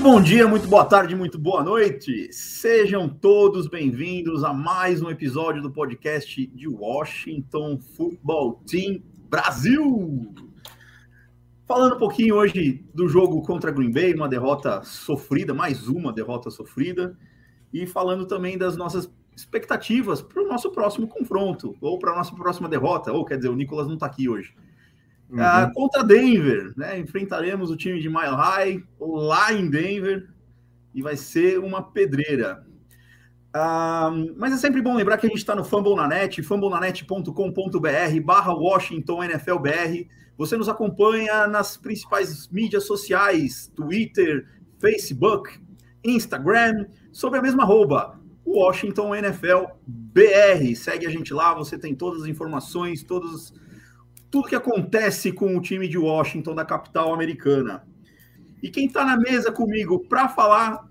[0.00, 2.32] Muito bom dia, muito boa tarde, muito boa noite.
[2.32, 10.32] Sejam todos bem-vindos a mais um episódio do podcast de Washington Football Team Brasil.
[11.68, 16.50] Falando um pouquinho hoje do jogo contra Green Bay, uma derrota sofrida, mais uma derrota
[16.50, 17.14] sofrida,
[17.70, 22.34] e falando também das nossas expectativas para o nosso próximo confronto, ou para a nossa
[22.34, 24.54] próxima derrota, ou quer dizer, o Nicolas não está aqui hoje.
[25.30, 25.38] Uhum.
[25.38, 26.98] Uh, contra Denver, né?
[26.98, 30.28] Enfrentaremos o time de Mile High lá em Denver
[30.92, 32.66] e vai ser uma pedreira.
[33.54, 38.20] Uh, mas é sempre bom lembrar que a gente está no Fumble na Net, fumblenanet.com.br
[38.24, 40.08] barra Washington NFLBR.
[40.36, 45.60] Você nos acompanha nas principais mídias sociais, Twitter, Facebook,
[46.02, 50.74] Instagram, sobre a mesma arroba, Washington NFL BR.
[50.74, 53.52] Segue a gente lá, você tem todas as informações, todos
[54.30, 57.82] tudo que acontece com o time de Washington da capital americana.
[58.62, 60.86] E quem está na mesa comigo para falar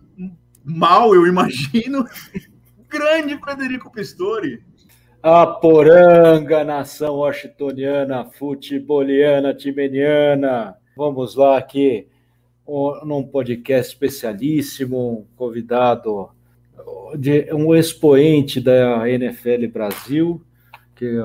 [0.64, 2.06] mal, eu imagino,
[2.90, 4.62] grande Frederico Pistori.
[5.22, 10.76] A poranga, nação washingtoniana, futeboliana, timeniana.
[10.96, 12.08] Vamos lá aqui,
[13.04, 16.30] num podcast especialíssimo, um convidado,
[17.18, 20.42] de um expoente da NFL Brasil,
[21.00, 21.18] que,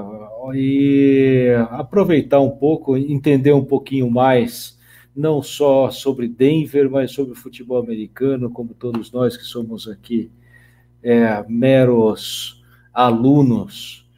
[0.54, 4.78] e aproveitar um pouco, entender um pouquinho mais,
[5.16, 10.30] não só sobre Denver, mas sobre o futebol americano, como todos nós que somos aqui
[11.02, 14.08] é, meros alunos.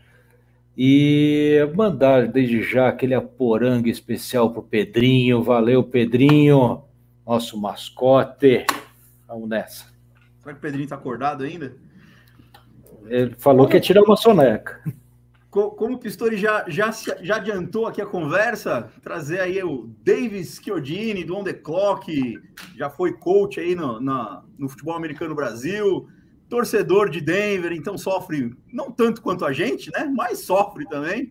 [0.76, 5.42] E mandar desde já aquele aporangue especial para o Pedrinho.
[5.42, 6.82] Valeu, Pedrinho,
[7.26, 8.66] nosso mascote.
[9.26, 9.86] Vamos nessa.
[10.42, 11.74] Será que o Pedrinho está acordado ainda?
[13.06, 14.82] Ele falou que ia tirar uma soneca
[15.56, 21.24] como o Pistori já, já, já adiantou aqui a conversa, trazer aí o Davis Chiodini,
[21.24, 22.38] do On The Clock,
[22.76, 26.08] já foi coach aí no, na, no futebol americano Brasil,
[26.48, 30.04] torcedor de Denver, então sofre não tanto quanto a gente, né?
[30.14, 31.30] Mas sofre também.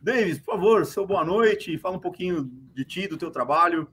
[0.00, 3.88] Davis, por favor, seu boa noite, fala um pouquinho de ti, do teu trabalho.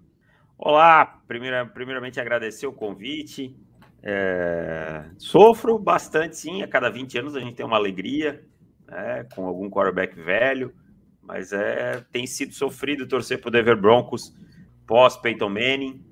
[0.58, 3.58] Olá, primeira, primeiramente agradecer o convite.
[4.04, 8.46] É, sofro bastante, sim, a cada 20 anos a gente tem uma alegria,
[8.88, 10.74] né, com algum quarterback velho,
[11.22, 14.34] mas é, tem sido sofrido torcer para o Denver Broncos
[14.86, 16.06] pós Peyton Manning.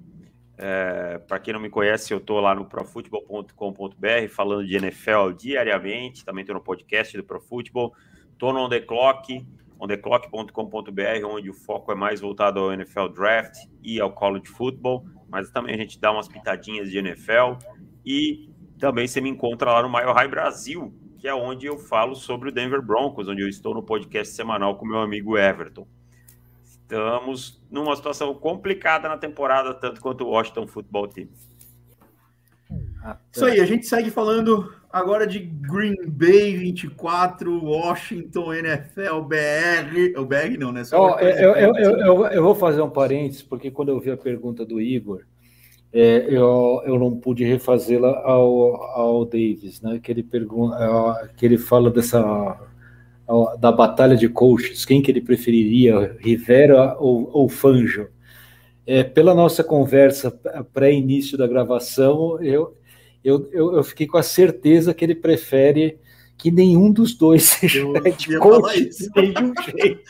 [0.58, 6.24] É, para quem não me conhece, eu estou lá no profutbol.com.br falando de NFL diariamente,
[6.24, 7.94] também estou no podcast do Profutbol,
[8.32, 9.44] estou no On The Clock,
[9.80, 15.50] ontheclock.com.br, onde o foco é mais voltado ao NFL Draft e ao College Football, mas
[15.50, 17.58] também a gente dá umas pitadinhas de NFL
[18.06, 22.16] e também você me encontra lá no Mile High Brasil, que é onde eu falo
[22.16, 25.88] sobre o Denver Broncos, onde eu estou no podcast semanal com meu amigo Everton.
[26.66, 31.28] Estamos numa situação complicada na temporada, tanto quanto o Washington Football Team.
[33.32, 40.18] Isso aí, a gente segue falando agora de Green Bay 24, Washington NFL BR.
[40.18, 40.82] O BR não, né?
[40.92, 44.66] Oh, eu, eu, eu, eu, vou fazer um parênteses, porque quando eu vi a pergunta
[44.66, 45.22] do Igor,
[45.94, 50.00] é, eu, eu não pude refazê-la ao, ao Davis, né?
[50.02, 52.58] Que ele pergunta, é, que ele fala dessa
[53.60, 58.08] da batalha de coaches, quem que ele preferiria, Rivera ou, ou Fanjo?
[58.86, 60.32] É, pela nossa conversa
[60.74, 62.76] pré-início da gravação, eu,
[63.24, 65.98] eu, eu, fiquei com a certeza que ele prefere
[66.38, 67.86] que nenhum dos dois seja
[68.18, 70.02] de coach de nenhum jeito.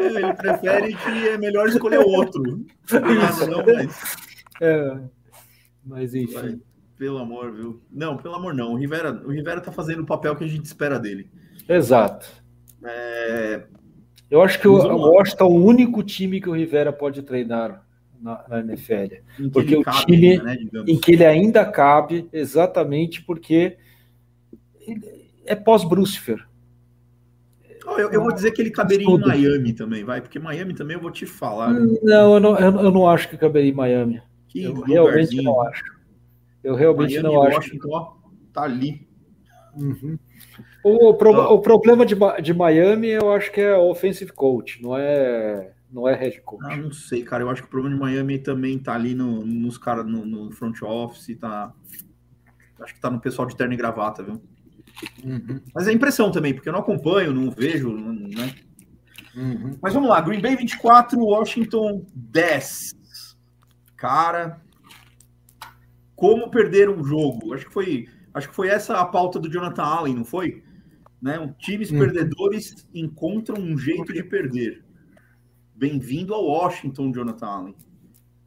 [0.00, 2.42] Ele prefere que é melhor escolher outro.
[2.86, 3.50] Isso.
[3.50, 4.27] Não, mas...
[4.60, 4.98] É,
[5.84, 6.32] mas enfim.
[6.34, 6.58] Vai,
[6.96, 7.80] pelo amor, viu?
[7.90, 8.72] Não, pelo amor não.
[8.72, 11.30] O Rivera, o Rivera tá fazendo o papel que a gente espera dele.
[11.68, 12.26] Exato.
[12.84, 13.64] É...
[14.30, 17.82] Eu acho que o Washington é o único time que o Rivera pode treinar
[18.20, 19.22] na, na NFL.
[19.52, 23.78] Porque o time né, em que ele ainda cabe, exatamente porque
[25.46, 26.46] é pós-Brucifer.
[27.86, 29.24] Eu, eu, vou dizer que ele caberia Tudo.
[29.24, 31.72] em Miami também, vai, porque Miami também eu vou te falar.
[31.72, 34.20] Não, eu não, eu, não acho que caberia em Miami.
[34.48, 35.84] Que eu realmente não acho.
[36.64, 37.56] Eu realmente Miami não acho.
[37.56, 38.16] Washington, ó,
[38.52, 39.06] tá ali.
[39.76, 40.18] Uhum.
[40.82, 45.72] O, pro, o problema de, de Miami, eu acho que é offensive coach, não é,
[45.90, 46.64] não é head coach.
[46.64, 47.42] Ah, não sei, cara.
[47.42, 50.50] Eu acho que o problema de Miami também tá ali no, nos caras no, no,
[50.50, 51.72] front office, tá.
[52.80, 54.40] Acho que tá no pessoal de terno e gravata, viu?
[55.24, 55.60] Uhum.
[55.74, 58.54] Mas é impressão também, porque eu não acompanho, não vejo, né?
[59.36, 59.78] Uhum.
[59.80, 62.97] Mas vamos lá, Green Bay 24, Washington 10.
[63.98, 64.62] Cara,
[66.14, 67.52] como perder um jogo?
[67.52, 70.62] Acho que foi, acho que foi essa a pauta do Jonathan Allen, não foi?
[71.20, 71.52] Né?
[71.58, 71.98] Times uhum.
[71.98, 74.84] perdedores encontram um jeito de perder.
[75.74, 77.76] Bem-vindo ao Washington, Jonathan Allen.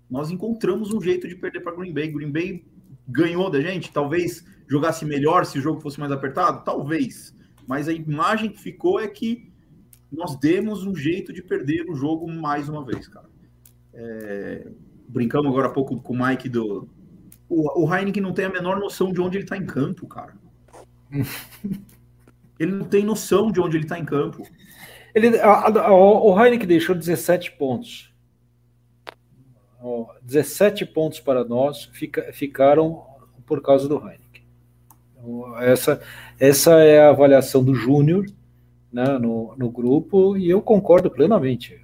[0.10, 2.08] Nós encontramos um jeito de perder para Green Bay.
[2.08, 2.66] Green Bay
[3.06, 6.64] ganhou da gente, talvez jogasse melhor se o jogo fosse mais apertado?
[6.64, 7.36] Talvez.
[7.68, 9.52] Mas a imagem que ficou é que
[10.10, 13.30] nós demos um jeito de perder o jogo mais uma vez, cara.
[13.94, 14.72] É...
[15.12, 16.88] Brincamos agora há pouco com o Mike do.
[17.50, 20.34] O, o Heineken não tem a menor noção de onde ele está em campo, cara.
[22.58, 24.48] ele não tem noção de onde ele está em campo.
[25.14, 28.10] Ele, a, a, o Heineken deixou 17 pontos.
[30.22, 33.04] 17 pontos para nós fica, ficaram
[33.46, 34.46] por causa do Heineken.
[35.60, 36.02] Essa,
[36.40, 38.28] essa é a avaliação do Júnior
[38.94, 41.82] né, no, no grupo, e eu concordo plenamente.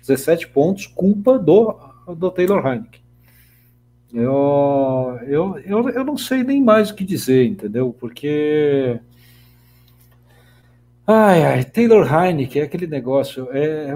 [0.00, 3.02] 17 pontos, culpa do, do Taylor Heineken.
[4.12, 7.96] Eu, eu, eu, eu não sei nem mais o que dizer, entendeu?
[7.98, 9.00] Porque.
[11.06, 13.48] Ai, ai, Taylor Heineken é aquele negócio.
[13.50, 13.94] É, é,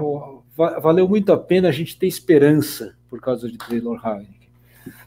[0.81, 4.49] valeu muito a pena a gente ter esperança por causa de Taylor Heineken.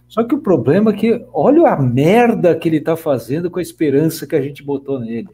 [0.08, 3.62] Só que o problema é que olha a merda que ele está fazendo com a
[3.62, 5.28] esperança que a gente botou nele.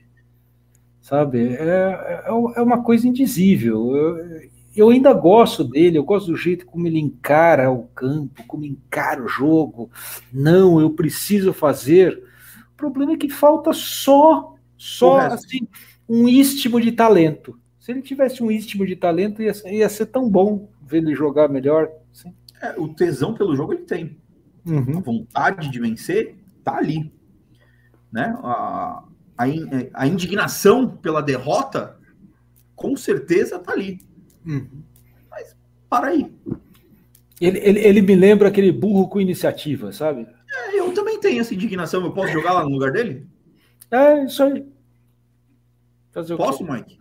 [1.02, 1.54] Sabe?
[1.54, 3.94] É, é, é uma coisa indizível.
[3.94, 4.40] Eu,
[4.76, 9.22] eu ainda gosto dele, eu gosto do jeito como ele encara o campo, como encara
[9.22, 9.90] o jogo.
[10.32, 12.22] Não, eu preciso fazer.
[12.72, 15.66] O problema é que falta só, só assim,
[16.08, 17.58] um istmo de talento.
[17.80, 21.48] Se ele tivesse um istmo de talento, ia, ia ser tão bom ver ele jogar
[21.48, 21.88] melhor.
[22.12, 22.34] Assim.
[22.60, 24.16] É, o tesão pelo jogo ele tem.
[24.66, 24.98] Uhum.
[24.98, 27.12] A vontade de vencer tá ali.
[28.12, 28.36] Né?
[28.42, 29.04] A,
[29.38, 29.44] a,
[29.94, 31.96] a, indignação pela derrota,
[32.74, 34.00] com certeza tá ali.
[34.46, 34.82] Uhum.
[35.30, 35.56] Mas
[35.90, 36.32] para aí.
[37.40, 40.26] Ele, ele, ele, me lembra aquele burro com iniciativa, sabe?
[40.50, 42.02] É, eu também tenho essa indignação.
[42.04, 43.26] Eu posso jogar lá no lugar dele?
[43.90, 44.66] É, isso aí.
[46.36, 46.98] Posso, Mike?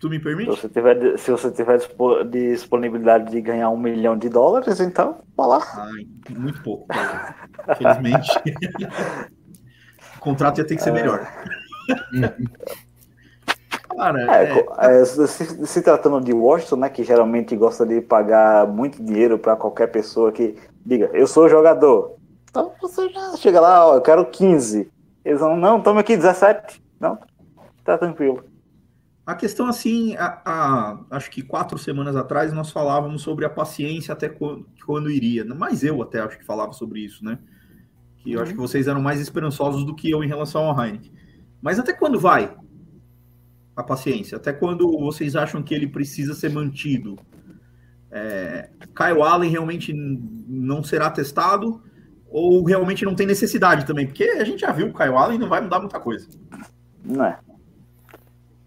[0.00, 0.54] Tu me permite?
[0.54, 1.80] Se você tiver, se você tiver
[2.30, 5.62] disponibilidade de ganhar um milhão de dólares, então vá lá.
[5.74, 6.86] Ai, muito pouco.
[7.70, 8.30] Infelizmente.
[10.16, 11.26] o contrato ia ter que ser melhor.
[13.96, 15.00] Cara, é, é...
[15.00, 19.56] É, se, se, tratando de Washington, né, que geralmente gosta de pagar muito dinheiro para
[19.56, 22.16] qualquer pessoa que diga, eu sou jogador.
[22.50, 24.90] Então você já chega lá, ó, eu quero 15.
[25.24, 26.82] Eles vão, não, toma aqui 17.
[27.00, 27.18] Não,
[27.84, 28.44] tá tranquilo.
[29.26, 34.12] A questão, assim, a, a, acho que quatro semanas atrás nós falávamos sobre a paciência
[34.12, 35.44] até quando, quando, iria.
[35.46, 37.38] Mas eu até acho que falava sobre isso, né?
[38.18, 38.42] Que eu uhum.
[38.42, 41.10] acho que vocês eram mais esperançosos do que eu em relação ao Heineken.
[41.62, 42.54] Mas até quando vai
[43.76, 44.36] a paciência?
[44.36, 47.18] Até quando vocês acham que ele precisa ser mantido?
[48.10, 51.82] É, Kyle Allen realmente não será testado?
[52.30, 54.06] Ou realmente não tem necessidade também?
[54.06, 56.28] Porque a gente já viu que o Kyle Allen não vai mudar muita coisa.
[57.04, 57.38] Não é.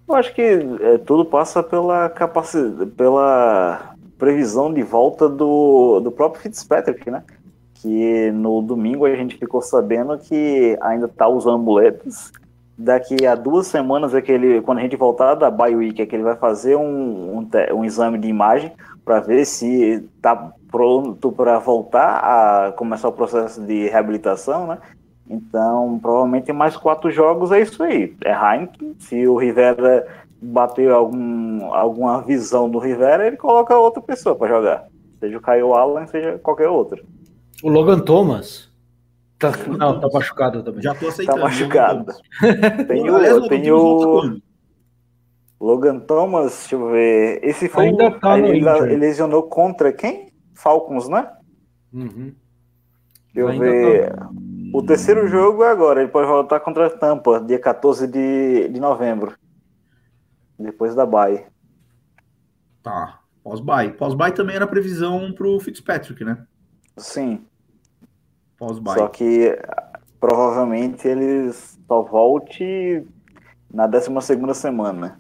[0.08, 6.42] Eu acho que é, tudo passa pela capacidade, pela previsão de volta do, do próprio
[6.42, 7.24] Fitzpatrick, né?
[7.74, 12.32] Que no domingo a gente ficou sabendo que ainda tá usando muletas.
[12.78, 16.06] Daqui a duas semanas é que ele, quando a gente voltar da bye week, é
[16.06, 18.72] que ele vai fazer um, um, um exame de imagem
[19.04, 24.78] para ver se tá pronto para voltar a começar o processo de reabilitação, né?
[25.30, 28.16] Então, provavelmente mais quatro jogos é isso aí.
[28.24, 28.96] É Heineken.
[29.00, 30.08] Se o Rivera
[30.42, 34.88] bater algum, alguma visão do Rivera, ele coloca outra pessoa para jogar.
[35.20, 37.04] Seja o Kyle Allen, seja qualquer outro.
[37.64, 38.67] O Logan Thomas.
[39.40, 40.82] Tá, não, tá machucado também.
[40.82, 41.40] Já tô aceitando.
[41.40, 42.06] Tá machucado.
[42.88, 43.48] tem o.
[43.48, 44.42] Tem o
[45.60, 47.40] Logan Thomas, deixa eu ver.
[47.44, 47.88] Esse foi.
[47.88, 50.32] Ainda o, tá ele, ele lesionou contra quem?
[50.54, 51.32] Falcons, né?
[51.94, 52.34] Uhum.
[53.34, 54.16] Deixa eu Ainda ver.
[54.16, 54.30] Tá...
[54.74, 58.80] O terceiro jogo é agora, ele pode voltar contra a Tampa, dia 14 de, de
[58.80, 59.36] novembro.
[60.60, 61.46] Depois da bye.
[62.84, 63.94] Tá, pós-bye.
[63.94, 66.46] Pós-bye também era previsão pro Fitzpatrick, né?
[66.98, 67.47] Sim.
[68.58, 68.98] Pós-bye.
[68.98, 69.58] Só que
[70.20, 73.06] provavelmente ele só volte
[73.72, 75.20] na 12 segunda semana.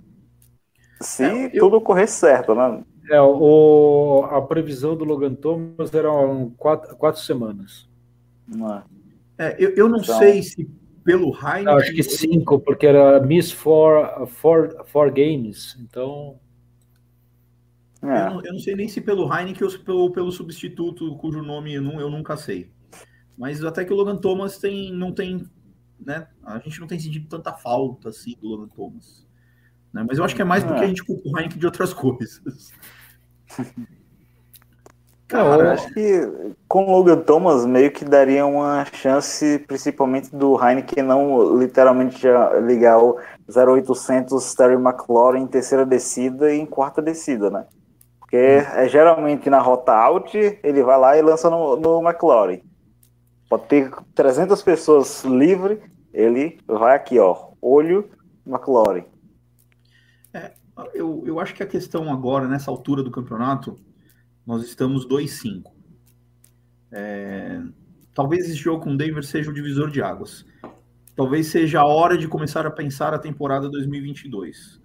[0.99, 1.59] Se é, eu...
[1.59, 2.83] tudo correr certo, né?
[3.09, 6.09] É, o, a previsão do Logan Thomas era
[6.57, 7.87] quatro, quatro semanas.
[9.37, 10.17] É, eu, eu não então...
[10.17, 10.69] sei se
[11.05, 11.73] pelo Heineken...
[11.73, 16.37] Acho que cinco, porque era Miss for, for, for Games, então...
[18.03, 18.05] É.
[18.05, 21.73] Eu, não, eu, não, sei nem se pelo Heineken ou pelo, pelo substituto cujo nome
[21.73, 22.69] eu, não, eu nunca sei.
[23.37, 25.47] Mas até que o Logan Thomas tem, não tem,
[25.99, 26.27] né?
[26.43, 29.27] A gente não tem sentido tanta falta assim do Logan Thomas.
[29.93, 30.03] Né?
[30.07, 30.85] Mas eu acho que é mais porque é.
[30.85, 32.71] a gente culpa o Heineken de outras coisas.
[35.27, 40.55] Cara, eu acho que com o Logan Thomas meio que daria uma chance, principalmente do
[40.55, 42.25] Heineken não literalmente
[42.65, 47.65] ligar o 0800 Terry McLaurin em terceira descida e em quarta descida, né?
[48.19, 52.61] Porque é geralmente na rota out, ele vai lá e lança no, no McLaurin.
[53.49, 55.81] Pode ter 300 pessoas livre,
[56.13, 58.09] ele vai aqui, ó, olho
[58.45, 59.05] McLaurin.
[60.33, 60.53] É,
[60.93, 63.79] eu, eu acho que a questão agora, nessa altura do campeonato,
[64.45, 65.63] nós estamos 2-5.
[66.91, 67.61] É,
[68.13, 70.45] talvez esse jogo com o Denver seja o divisor de águas.
[71.15, 74.79] Talvez seja a hora de começar a pensar a temporada 2022.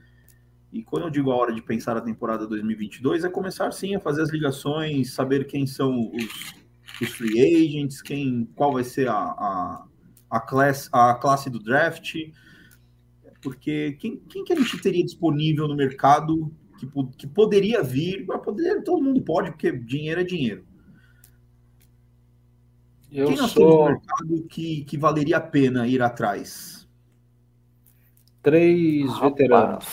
[0.72, 4.00] E quando eu digo a hora de pensar a temporada 2022, é começar sim a
[4.00, 6.61] fazer as ligações, saber quem são os,
[7.00, 9.84] os free agents, quem, qual vai ser a, a,
[10.30, 12.14] a, class, a classe do draft,
[13.42, 18.82] porque quem, quem que a gente teria disponível no mercado que, que poderia vir, poder,
[18.82, 20.64] todo mundo pode, porque dinheiro é dinheiro.
[23.10, 23.86] Eu Quem nós sou...
[23.86, 26.88] temos mercado que, que valeria a pena ir atrás?
[28.42, 29.30] Três Rapaz.
[29.30, 29.86] veteranos.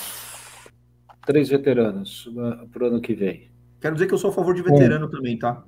[1.26, 3.52] Três veteranos uh, para o ano que vem.
[3.82, 5.10] Quero dizer que eu sou a favor de veterano um.
[5.10, 5.64] também, tá?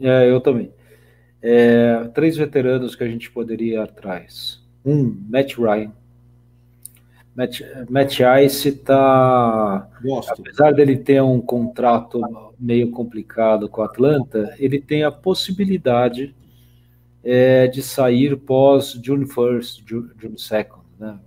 [0.00, 0.72] É, eu também.
[1.40, 4.62] É, três veteranos que a gente poderia ir atrás.
[4.84, 5.92] Um, Matt Ryan.
[7.34, 9.88] Matt, Matt Ice está.
[10.28, 12.20] Apesar dele ter um contrato
[12.58, 16.34] meio complicado com o Atlanta, ele tem a possibilidade
[17.22, 20.66] é, de sair pós June 1st, June 2nd,
[20.98, 21.18] né?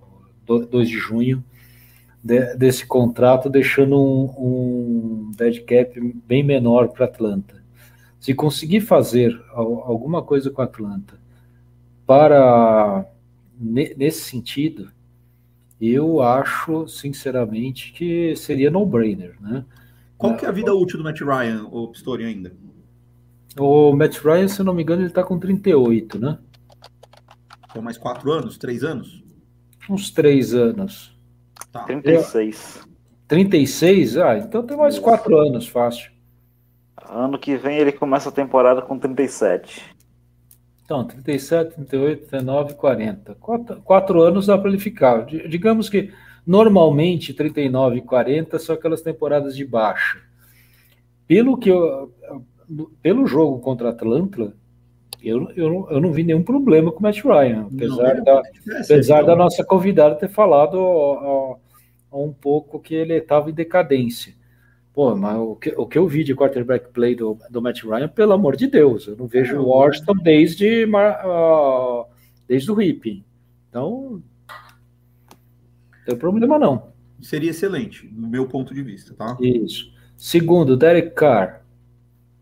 [0.45, 1.41] 2 de junho,
[2.21, 5.97] de, desse contrato, deixando um, um dead cap
[6.27, 7.60] bem menor para Atlanta.
[8.21, 11.19] Se conseguir fazer alguma coisa com a Atlanta
[12.05, 13.03] para
[13.59, 14.91] nesse sentido,
[15.79, 19.65] eu acho, sinceramente, que seria no-brainer, né?
[20.19, 22.55] Qual que é a vida útil do Matt Ryan, o Pistori, ainda?
[23.59, 26.37] O Matt Ryan, se não me engano, ele está com 38, né?
[27.71, 29.23] Então, mais quatro anos, três anos?
[29.89, 31.19] Uns três anos.
[31.71, 31.85] Tá.
[31.85, 32.81] 36.
[32.85, 32.91] Eu...
[33.27, 34.17] 36?
[34.17, 36.11] Ah, então tem mais quatro anos, fácil.
[37.09, 39.83] Ano que vem ele começa a temporada com 37.
[40.83, 43.35] Então, 37, 38, 39, 40.
[43.35, 45.25] Quatro, quatro anos dá para ele ficar.
[45.25, 46.11] Digamos que
[46.45, 50.19] normalmente 39 e 40 são aquelas temporadas de baixa.
[51.27, 52.13] Pelo que eu,
[53.01, 54.53] pelo jogo contra a Atlanta,
[55.23, 58.41] eu, eu, eu não vi nenhum problema com o Matt Ryan, apesar, não, da,
[58.79, 61.57] apesar da nossa convidada ter falado ó,
[62.11, 64.33] ó, um pouco que ele estava em decadência.
[64.93, 68.09] Pô, mas o que, o que eu vi de quarterback play do, do Matt Ryan,
[68.09, 72.05] pelo amor de Deus, eu não vejo o Washington desde, uh,
[72.47, 73.23] desde o Ripping.
[73.69, 76.91] Então, não tem problema não.
[77.21, 79.37] Seria excelente, do meu ponto de vista, tá?
[79.39, 79.93] Isso.
[80.17, 81.61] Segundo, Derek Carr,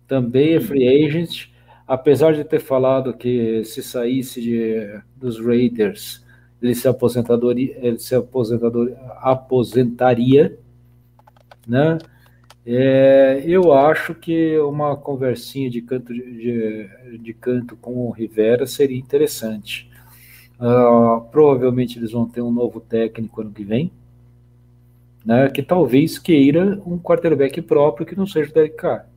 [0.08, 1.50] também é free agent,
[1.88, 6.26] apesar de ter falado que se saísse de, dos Raiders,
[6.62, 10.58] ele se aposentadoria, ele se aposentadoria, aposentaria,
[11.68, 12.00] né?
[12.72, 18.96] É, eu acho que uma conversinha de canto, de, de canto com o Rivera seria
[18.96, 19.90] interessante.
[20.60, 23.92] Uh, provavelmente eles vão ter um novo técnico ano que vem,
[25.26, 29.08] né, que talvez queira um quarterback próprio que não seja o Derek Carr.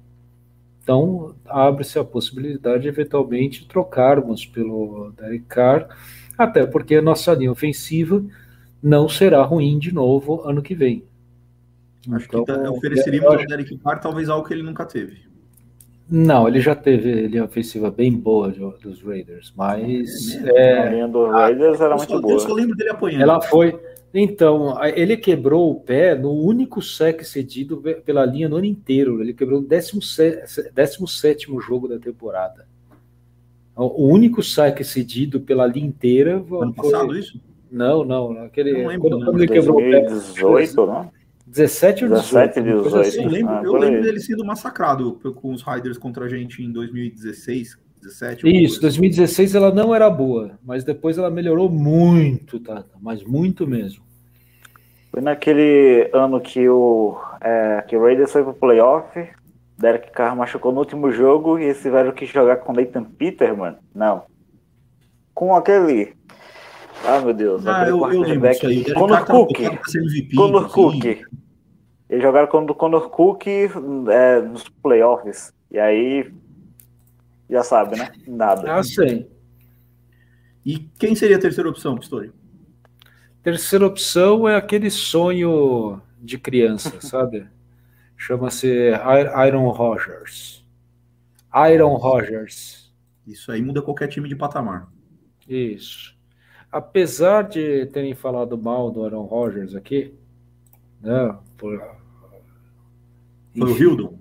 [0.82, 5.88] Então, abre-se a possibilidade de eventualmente trocarmos pelo Derek Carr,
[6.38, 8.24] até porque a nossa linha ofensiva
[8.82, 11.04] não será ruim de novo ano que vem.
[12.10, 15.32] Acho então, que ofereceríamos ao Derek Carr talvez algo que ele nunca teve.
[16.10, 20.34] Não, ele já teve linha ofensiva bem boa dos Raiders, mas.
[20.44, 22.34] É, é, a linha dos Raiders era muito boa.
[22.34, 23.22] Eu só lembro dele apanhando.
[23.22, 23.78] Ela foi.
[24.12, 29.22] Então, ele quebrou o pé no único sec cedido pela linha no ano inteiro.
[29.22, 32.66] Ele quebrou o 17, 17 jogo da temporada.
[33.74, 36.34] O único sec cedido pela linha inteira.
[36.34, 36.90] Ano foi...
[36.90, 37.40] passado, isso?
[37.70, 38.32] Não, não.
[38.44, 40.00] Aquele, não lembro, quando, quando ele quebrou o pé.
[40.02, 41.10] 2018, não?
[41.52, 42.84] 17 ou 17, 18?
[42.84, 43.00] 18.
[43.00, 43.22] Assim.
[43.22, 46.72] Eu lembro, ah, eu lembro dele sendo massacrado com os Riders contra a gente em
[46.72, 48.64] 2016, 17.
[48.64, 49.56] Isso, 2016 assim.
[49.62, 52.84] ela não era boa, mas depois ela melhorou muito, tá?
[53.00, 54.02] Mas muito mesmo.
[55.10, 59.28] Foi naquele ano que o, é, que o Raiders foi pro playoff,
[59.78, 63.76] Derek Carr machucou no último jogo e eles tiveram que jogar com Nathan Peterman?
[63.94, 64.22] Não.
[65.34, 66.14] Com aquele.
[67.04, 67.66] Ah, meu Deus.
[67.66, 68.94] Ah, eu, eu lembro disso aí.
[68.94, 69.58] Conor Cook.
[69.58, 71.04] MVP, Conor Cook.
[72.12, 75.50] Eles jogaram com o Conor Cook é, nos playoffs.
[75.70, 76.30] E aí.
[77.48, 78.12] Já sabe, né?
[78.28, 78.70] Nada.
[78.70, 79.26] Ah, sei.
[80.62, 82.30] E quem seria a terceira opção, Pistori?
[83.42, 87.48] Terceira opção é aquele sonho de criança, sabe?
[88.14, 88.90] Chama-se
[89.48, 90.62] Iron Rodgers.
[91.72, 92.92] Iron Rodgers.
[93.26, 94.86] Isso aí muda qualquer time de patamar.
[95.48, 96.14] Isso.
[96.70, 100.14] Apesar de terem falado mal do Aaron Rodgers aqui,
[101.00, 101.34] né?
[101.56, 102.01] Por...
[103.58, 103.76] Foi o.
[103.76, 104.14] Hildon?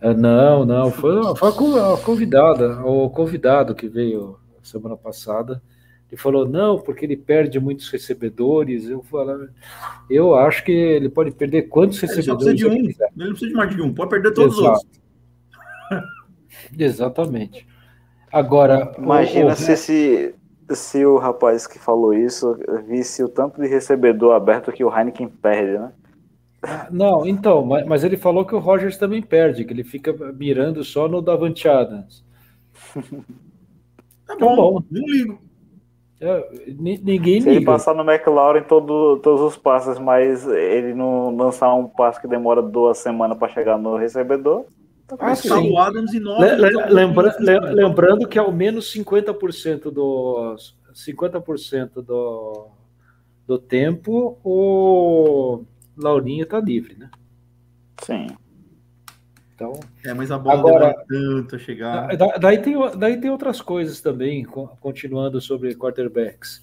[0.00, 5.62] É, Não, não, foi, foi a con- a convidada, o convidado que veio semana passada.
[6.10, 8.88] Ele falou, não, porque ele perde muitos recebedores.
[8.88, 9.48] Eu falei,
[10.08, 12.72] eu acho que ele pode perder quantos Ele só precisa recebedores de um.
[12.72, 13.10] ele quiser.
[13.16, 13.92] Ele não precisa de mais de um.
[13.94, 14.86] Pode perder todos os Exato.
[15.90, 16.06] outros.
[16.78, 17.66] Exatamente.
[18.32, 20.34] Agora, Imagina o- se, esse,
[20.70, 25.28] se o rapaz que falou isso visse o tanto de recebedor aberto que o Heineken
[25.28, 25.92] perde, né?
[26.90, 30.82] Não, então, mas, mas ele falou que o Rogers também perde, que ele fica mirando
[30.84, 32.24] só no Davante Adams.
[32.94, 33.02] Tá
[34.26, 34.82] Tá bom, bom.
[34.90, 35.38] não ligo.
[36.20, 37.72] É, ni- ninguém Se ele liga.
[37.72, 42.62] passar no McLaren todo, todos os passes, mas ele não lançar um passe que demora
[42.62, 44.64] duas semanas para chegar no recebedor,
[45.06, 46.42] tá Ah, tá o Adams e nove.
[46.42, 50.56] Le- le- então, lembra- le- lembrando que ao menos 50% do
[50.94, 52.68] 50% do,
[53.46, 55.62] do tempo o
[55.96, 57.10] Laurinho está livre, né?
[58.02, 58.26] sim.
[59.54, 59.72] Então,
[60.04, 62.14] É, mas a bola Agora- demora tanto a chegar.
[62.14, 66.62] da- daí tem, daí tem outras coisas também, co- continuando sobre quarterbacks.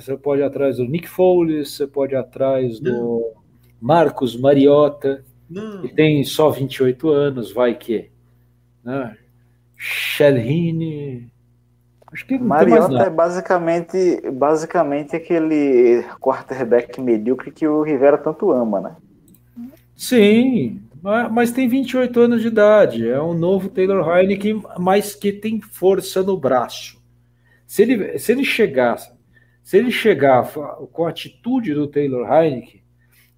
[0.00, 3.34] Você pode ir atrás do Nick Foles, você pode ir atrás do
[3.78, 5.82] Marcos Mariota, Não.
[5.82, 8.10] que tem só 28 anos, vai que.
[8.82, 9.14] Né?
[9.76, 11.30] Shelhine.
[12.16, 18.96] Acho que Mariota é basicamente, basicamente aquele quarterback medíocre que o Rivera tanto ama, né?
[19.94, 23.06] Sim, ma- mas tem 28 anos de idade.
[23.06, 26.98] É um novo Taylor Heineken, mas que tem força no braço.
[27.66, 28.96] Se ele, se ele chegar,
[29.62, 30.50] se ele chegar
[30.90, 32.80] com a atitude do Taylor Heineken,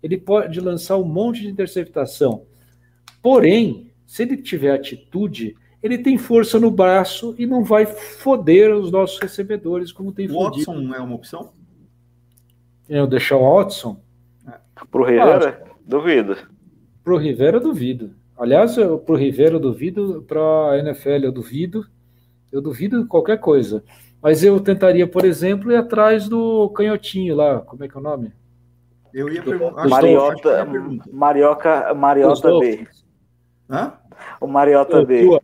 [0.00, 2.44] ele pode lançar um monte de interceptação.
[3.20, 8.90] Porém, se ele tiver atitude, ele tem força no braço e não vai foder os
[8.90, 10.66] nossos recebedores como tem O fodido.
[10.72, 11.52] Watson é uma opção?
[12.88, 14.00] Eu deixar o Watson
[14.90, 16.36] Pro Rivera, duvido.
[17.04, 18.14] Pro Rivera eu duvido.
[18.36, 21.86] Aliás, eu, pro Rivera eu duvido, pra NFL eu duvido.
[22.50, 23.84] Eu duvido de qualquer coisa.
[24.22, 27.60] Mas eu tentaria, por exemplo, ir atrás do canhotinho lá.
[27.60, 28.32] Como é que é o nome?
[29.12, 29.88] Eu ia perguntar.
[29.88, 31.04] Mariota, eu ia perguntar.
[31.12, 32.86] Marioca, Mariota B.
[33.70, 33.92] Hã?
[34.40, 35.22] O Mariota O B.
[35.22, 35.42] Tua,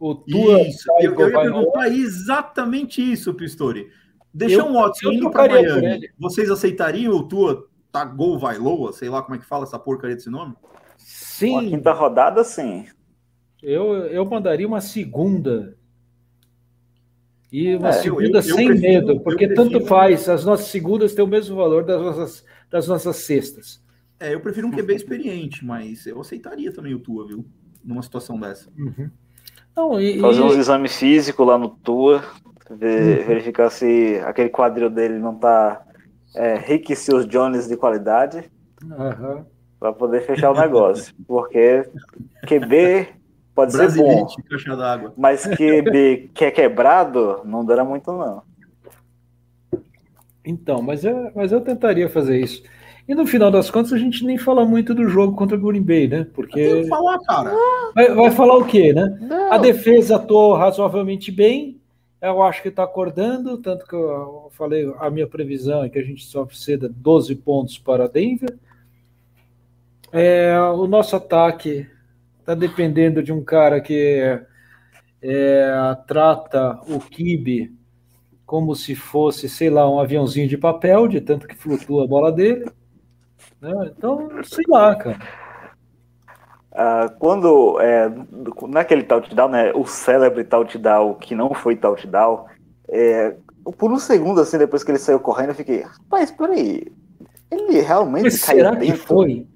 [0.00, 3.88] o Tua Isso, eu, eu ia vai- perguntar exatamente isso, Pistori.
[4.34, 6.08] Deixar Eu- um Watson indo para Miami.
[6.18, 9.78] Vocês aceitariam o Tua tá gol vai loa, sei lá como é que fala essa
[9.78, 10.52] porcaria desse nome?
[10.54, 12.86] Uma Sim, quinta rodada, sim.
[13.62, 15.76] eu, eu mandaria uma segunda.
[17.52, 20.66] E uma É, segunda eu- eu sem prefiro- medo, porque prefiro- tanto faz, as nossas
[20.68, 23.82] segundas têm o mesmo valor das nossas, das nossas cestas.
[24.20, 27.44] É, eu prefiro um QB experiente, mas eu aceitaria também o Tua, viu?
[27.84, 28.70] Numa situação dessa.
[28.78, 29.10] Uhum.
[29.80, 32.22] Não, e, Fazer e- uns exames físicos lá no Tua,
[32.70, 33.26] ver- Uhum.
[33.26, 35.82] verificar se aquele quadril dele não tá
[36.36, 38.44] é, Rick e seus Jones de qualidade,
[39.80, 41.14] para poder fechar o negócio.
[41.26, 41.88] Porque
[42.46, 43.08] QB
[43.54, 44.28] pode ser bom,
[45.16, 48.42] mas QB que é quebrado, não dura muito, não.
[50.44, 52.62] Então, mas eu, mas eu tentaria fazer isso.
[53.10, 55.82] E no final das contas, a gente nem fala muito do jogo contra o Green
[55.82, 56.22] Bay, né?
[56.22, 57.50] Tem Porque que falar, cara.
[57.92, 59.18] vai, vai falar o quê, né?
[59.50, 61.80] A defesa atuou razoavelmente bem.
[62.22, 66.04] Eu acho que está acordando, tanto que eu falei, a minha previsão é que a
[66.04, 68.56] gente só ceda 12 pontos para Denver.
[70.12, 71.88] É, o nosso ataque
[72.38, 74.40] está dependendo de um cara que
[75.20, 77.76] é, trata o Kibe
[78.46, 82.30] como se fosse, sei lá, um aviãozinho de papel, de tanto que flutua a bola
[82.30, 82.70] dele.
[83.60, 83.92] Né?
[83.96, 85.18] Então, sei lá, cara.
[86.72, 88.10] Ah, quando é,
[88.68, 92.46] naquele touchdown, né, o célebre touchdown que não foi touchdown,
[92.88, 93.34] é,
[93.76, 96.86] por um segundo assim depois que ele saiu correndo, eu fiquei, rapaz, peraí,
[97.50, 99.02] ele realmente Mas caiu será que dentro?
[99.02, 99.46] foi?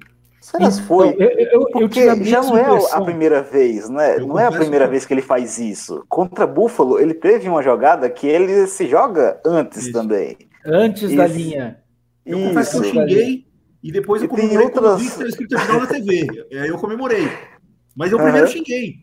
[0.41, 1.09] Será que foi?
[1.11, 4.19] Então, eu, eu, eu Porque a já não é a primeira vez, né?
[4.19, 6.05] Eu Não é a primeira que- vez que ele faz isso.
[6.07, 9.93] Contra Buffalo, ele teve uma jogada que ele se joga antes Isso.
[9.93, 10.37] também.
[10.67, 11.37] Antes da Isso.
[11.39, 11.79] linha.
[12.27, 13.47] Eu confesso que eu xinguei
[13.85, 16.47] e depois eu E tem comemorei quando outras- vi que estava escrito Vidal na TV.
[16.61, 17.29] Aí eu comemorei.
[17.95, 18.53] Mas eu primeiro Aham.
[18.57, 18.95] xinguei.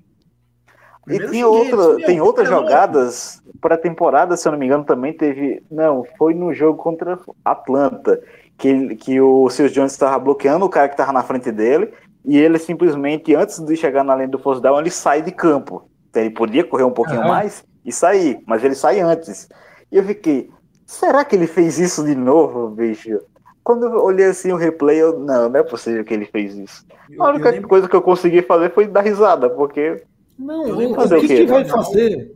[1.08, 4.60] E tem, xinguei, outra, disse, "Meu, tem outras louco." jogadas para temporada, se eu não
[4.60, 5.64] me engano, também teve.
[5.70, 8.22] Não, foi no jogo contra Atlanta,
[8.58, 11.92] que, que o Seus Jones estava bloqueando o cara que estava na frente dele,
[12.26, 15.90] e ele simplesmente, antes de chegar na linha do force down, ele sai de campo.
[16.10, 17.28] Então, ele podia correr um pouquinho Aham.
[17.30, 19.48] mais e sair, mas ele sai antes.
[19.92, 20.50] E eu fiquei,
[20.86, 23.20] será que ele fez isso de novo, bicho?
[23.64, 26.86] Quando eu olhei assim o replay, eu, não, não é possível que ele fez isso.
[27.10, 30.04] Eu- A única lembro- coisa que eu consegui fazer foi dar risada, porque
[30.38, 31.36] Não, Eu o, lembro o fazer que, o quê?
[31.38, 31.70] que vai Não.
[31.70, 32.36] fazer?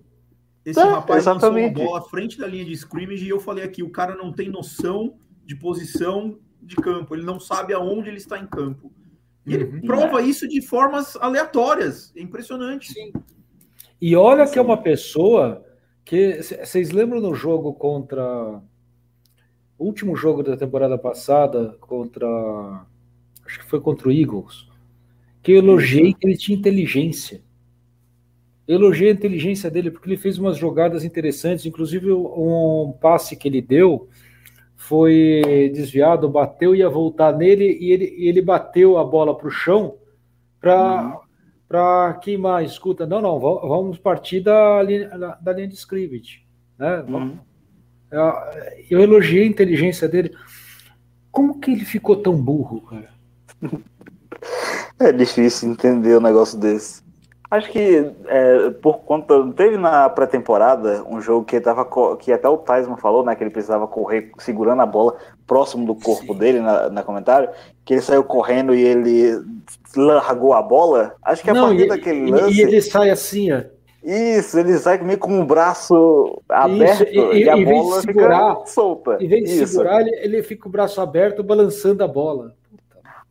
[0.63, 1.83] Esse É, rapaz lançou uma exatamente.
[1.85, 4.49] bola à frente da linha de scrimmage e eu falei aqui, o cara não tem
[4.49, 8.91] noção de posição de campo, ele não sabe aonde ele está em campo.
[9.45, 9.81] E ele Uhum.
[9.81, 12.11] prova isso de formas aleatórias.
[12.15, 12.93] É impressionante.
[14.01, 15.63] E olha que é uma pessoa
[16.03, 16.41] que.
[16.41, 18.59] Vocês lembram no jogo contra.
[19.77, 22.27] O último jogo da temporada passada, contra.
[23.45, 24.67] Acho que foi contra o Eagles.
[25.41, 27.43] Que eu elogiei que ele tinha inteligência.
[28.67, 33.47] Eu elogiei a inteligência dele, porque ele fez umas jogadas interessantes, inclusive um passe que
[33.47, 34.09] ele deu
[34.75, 39.97] foi desviado, bateu, ia voltar nele, e ele, ele bateu a bola para o chão
[40.59, 41.19] para
[41.67, 42.63] para queimar.
[42.63, 45.09] Escuta, não, não, va- vamos partir da linha,
[45.41, 46.45] da, linha de scrimmage.
[46.77, 47.03] Né?
[47.07, 47.39] Uhum.
[48.11, 50.31] Eu- elogiei a inteligência dele.
[51.31, 53.09] Como que ele ficou tão burro, cara?
[54.99, 57.03] É difícil entender um negócio desse.
[57.51, 59.33] Acho que é, por conta.
[59.53, 61.87] Teve na pré-temporada um jogo que, tava,
[62.17, 63.35] que até o Tyson falou, né?
[63.35, 65.15] Que ele precisava correr segurando a bola
[65.45, 66.39] próximo do corpo Sim.
[66.39, 67.49] dele na, na comentário.
[67.83, 69.41] Que ele saiu correndo e ele
[69.95, 71.15] largou a bola.
[71.21, 72.53] Acho que a Não, partir e, daquele lance.
[72.57, 73.61] e ele sai assim, ó.
[74.05, 78.65] Isso, ele sai meio com o braço aberto e- e, e- a bola segurar- fica
[78.67, 79.17] solta.
[79.19, 79.67] Em vez de Isso.
[79.73, 82.53] segurar, ele, ele fica com o braço aberto, balançando a bola.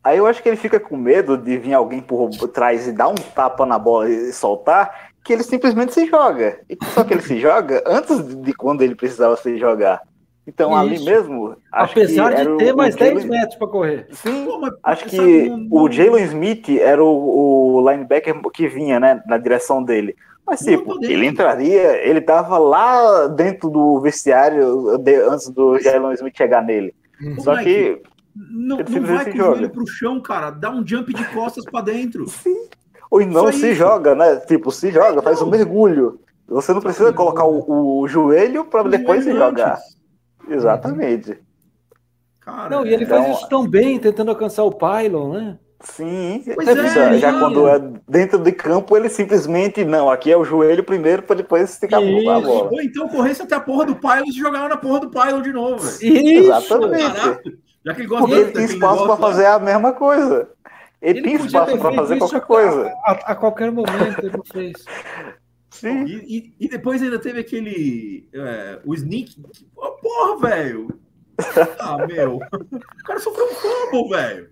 [0.02, 3.08] Aí eu acho que ele fica com medo de vir alguém por trás e dar
[3.08, 6.58] um tapa na bola e soltar, que ele simplesmente se joga.
[6.68, 10.02] E só que ele se joga antes de quando ele precisava se jogar.
[10.46, 11.04] Então ali Isso.
[11.06, 11.56] mesmo.
[11.72, 14.06] Acho Apesar de o- ter o mais Jalen- 10 metros para correr.
[14.12, 19.22] Sim, Pô, acho que não- o Jalen Smith era o, o linebacker que vinha, né,
[19.26, 20.14] na direção dele.
[20.46, 26.36] Mas, tipo, ele entraria, ele tava lá dentro do vestiário de- antes do Jalen Smith
[26.36, 26.94] chegar nele.
[27.38, 28.02] Ô, Só Mike, que
[28.36, 29.54] Não, não vai com o joga.
[29.56, 30.50] joelho pro chão, cara.
[30.50, 32.26] Dá um jump de costas pra dentro.
[33.10, 33.74] Ou não Só se isso.
[33.74, 34.36] joga, né?
[34.40, 36.18] Tipo, se joga, faz um mergulho.
[36.48, 39.74] Você não precisa colocar o, o joelho para depois se jogar.
[39.78, 39.94] antes.
[40.48, 41.38] Exatamente.
[42.40, 45.58] Cara, Não, e ele Então- faz isso tão bem, tentando alcançar o pylon, né?
[45.80, 46.42] Sim.
[46.54, 47.38] Pois já, é, já sim.
[47.38, 47.78] quando é
[48.08, 52.02] dentro de campo, ele simplesmente, não, aqui é o joelho primeiro para depois esticar a
[52.02, 52.24] Isso.
[52.24, 52.70] bola.
[52.72, 55.42] Ou então corresse até a porra do Pylon e se jogar na porra do Pylon
[55.42, 55.84] de novo.
[55.86, 56.04] Isso!
[56.06, 57.02] Exatamente.
[57.14, 57.42] Caraca,
[57.84, 60.48] já que ele gosta Porque ele tem daquele espaço para fazer a mesma coisa.
[61.02, 62.92] Ele, tem podia espaço para fazer isso qualquer a- coisa.
[63.04, 64.72] A, a- a qualquer momento ele fez.
[65.88, 66.04] Sim.
[66.06, 68.28] E, e- e depois ainda teve aquele.
[68.32, 69.34] é, o Sneak.
[69.52, 70.88] que- Pô, Porra, velho!
[71.78, 72.36] Ah, meu.
[72.36, 74.48] O cara sofreu um fumble, velho.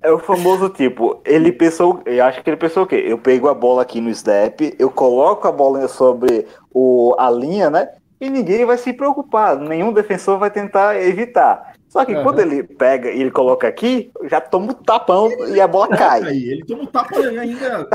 [0.00, 3.02] É o famoso tipo, ele pensou, eu acho que ele pensou o quê?
[3.04, 7.68] Eu pego a bola aqui no snap, eu coloco a bola sobre o, a linha,
[7.68, 7.88] né?
[8.20, 11.74] E ninguém vai se preocupar, nenhum defensor vai tentar evitar.
[11.88, 12.22] Só que Aham.
[12.22, 16.22] quando ele pega e ele coloca aqui, já toma um tapão e a bola cai.
[16.22, 17.88] Aí, ele toma um tapa ainda.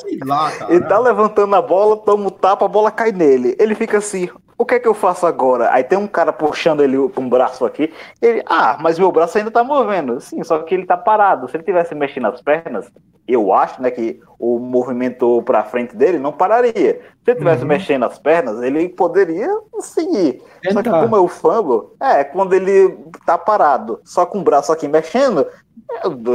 [0.00, 0.72] Sei lá, cara.
[0.72, 3.56] Ele tá levantando a bola, toma um tapa, a bola cai nele.
[3.58, 4.28] Ele fica assim,
[4.60, 5.72] o que é que eu faço agora?
[5.72, 7.92] Aí tem um cara puxando ele com um braço aqui.
[8.20, 10.20] Ele, ah, mas meu braço ainda tá movendo.
[10.20, 11.48] Sim, só que ele tá parado.
[11.48, 12.90] Se ele tivesse mexendo as pernas,
[13.26, 17.00] eu acho, né, que o movimento pra frente dele não pararia.
[17.24, 17.68] Se ele tivesse Uhum.
[17.68, 19.48] mexendo as pernas, ele poderia
[19.80, 20.42] seguir.
[20.72, 24.70] Só que como é o fumble, é, quando ele tá parado, só com o braço
[24.72, 25.46] aqui mexendo,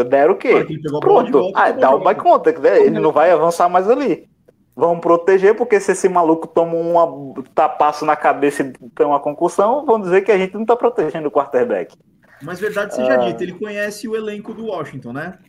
[0.07, 0.65] deram o quê?
[0.99, 1.31] Pronto.
[1.31, 2.15] volta, Ah, dá volta.
[2.15, 2.79] contact, né?
[2.81, 4.27] Ele não vai avançar mais ali.
[4.75, 9.85] Vão proteger, porque se esse maluco toma um tapaço na cabeça e tem uma concussão,
[9.85, 11.97] vão dizer que a gente não tá protegendo o quarterback.
[12.41, 13.17] Mas verdade seja Ah.
[13.17, 15.39] dita, ele conhece o elenco do Washington, né?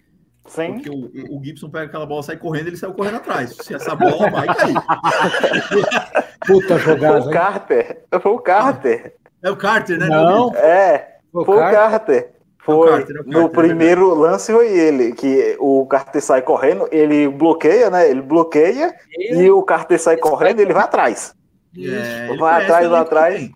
[0.47, 0.75] Sim.
[0.75, 3.57] Porque o, o Gibson pega aquela bola, sai correndo, ele saiu correndo atrás.
[3.61, 4.75] Se essa bola vai cair.
[6.47, 7.21] Puta Foi jogada.
[7.21, 7.31] o hein?
[7.33, 8.05] Carter.
[8.23, 9.15] Foi o Carter.
[9.43, 10.07] É o Carter, né?
[10.09, 12.36] Não, É, o foi o Carter.
[12.67, 12.91] Foi.
[12.91, 17.29] Carter, é Carter, no é primeiro lance foi ele, que o Carter sai correndo, ele
[17.29, 18.11] bloqueia, né?
[18.11, 21.35] Ele bloqueia e o Carter sai correndo e ele vai atrás.
[21.79, 23.51] É, ele Vai atrás, vai atrás.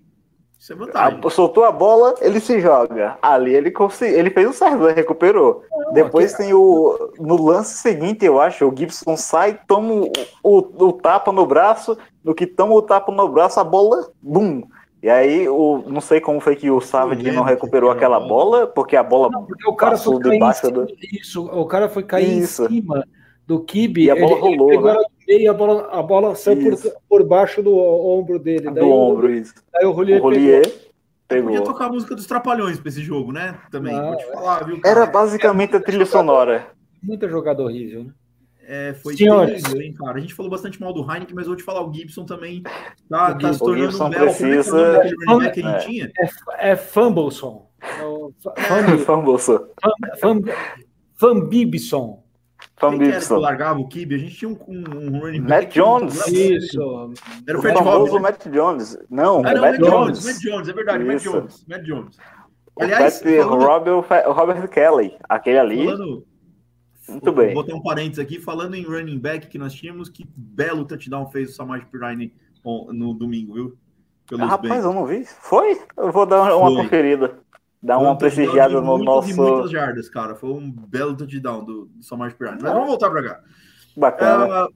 [0.61, 1.20] Isso é vantagem.
[1.25, 3.16] A- soltou a bola, ele se joga.
[3.23, 4.92] Ali ele conseguiu, ele fez o certo, né?
[4.92, 5.62] recuperou.
[5.94, 7.12] Depois tem o.
[7.18, 11.96] No lance seguinte, eu acho, o Gibson sai, toma o, o, o tapa no braço.
[12.23, 14.62] No que toma o tapa no braço, a bola, bum,
[15.02, 18.96] E aí, o, não sei como foi que o Savage não recuperou aquela bola, porque
[18.96, 20.86] a bola Não, porque o cara passou foi cair em debaixo cima, do.
[21.12, 22.64] isso, o cara foi cair Isso.
[22.66, 23.04] em cima
[23.46, 24.96] do Kibe E a bola rolou, pegou né?
[25.26, 28.68] e a bola, a bola saiu por, por baixo do ombro dele.
[28.68, 29.54] Do daí o- ombro, isso.
[29.72, 30.30] Daí o O Rolier pegou.
[30.30, 30.62] Rolier
[31.28, 33.58] Podia tocar a música dos Trapalhões pra esse jogo, né?
[33.70, 34.80] Também, Ah, vou te falar, viu?
[34.80, 35.00] cara?
[35.02, 36.66] Era basicamente a trilha sonora.
[37.02, 38.10] Muita jogada horrível, né?
[38.72, 39.62] É, foi Senhores.
[39.62, 40.16] terrível, hein, cara.
[40.16, 42.62] A gente falou bastante mal do Heineken, mas eu vou te falar, o Gibson também
[42.62, 44.35] tá, O tá se Gibson tornando precisa- um belo.
[44.35, 45.88] Como é que é o nome daquele running back que a gente É.
[45.88, 46.12] tinha?
[46.59, 47.70] É Fumbleson.
[47.83, 49.68] É o Fa- Fumble- Famoso.
[50.20, 50.42] Fum-
[51.16, 52.22] Fambibson.
[52.76, 53.38] Fambibson.
[53.38, 54.14] largava o Kibe?
[54.14, 55.64] A gente tinha um, um, um running back.
[55.66, 56.26] Matt Jones.
[56.28, 57.12] Isso.
[57.46, 58.20] Era o O Fred famoso né?
[58.20, 58.98] Matt Jones.
[59.11, 59.90] Não, Ah, não, Matt Matt Jones.
[59.90, 60.24] Jones.
[60.24, 61.33] Matt Jones, é verdade, Matt Isso.
[61.33, 61.64] Jones.
[61.68, 62.16] Matt Jones.
[62.76, 65.14] O Aliás, falando- Robert, Robert Kelly.
[65.28, 65.85] Aquele ali.
[65.85, 66.24] Falando,
[67.11, 67.55] Muito vou bem.
[67.55, 71.51] botar um parênteses aqui, falando em running back que nós tínhamos, que belo touchdown fez
[71.51, 72.33] o Samaj Pirine
[72.92, 73.79] no domingo, viu?
[74.29, 75.25] Pelos Ah, rapaz, eu não vi.
[75.25, 75.81] Foi?
[75.96, 76.83] Eu vou dar uma Foi.
[76.85, 77.38] conferida.
[77.83, 79.37] Dar Foi uma um prestigiada no muitas nosso.
[79.37, 80.35] muitas jardas, cara.
[80.35, 82.59] Foi um belo touchdown do, do Samaj Pirine.
[82.61, 83.40] Mas vamos voltar pra cá.
[83.96, 84.44] Bacana.
[84.55, 84.68] Ah,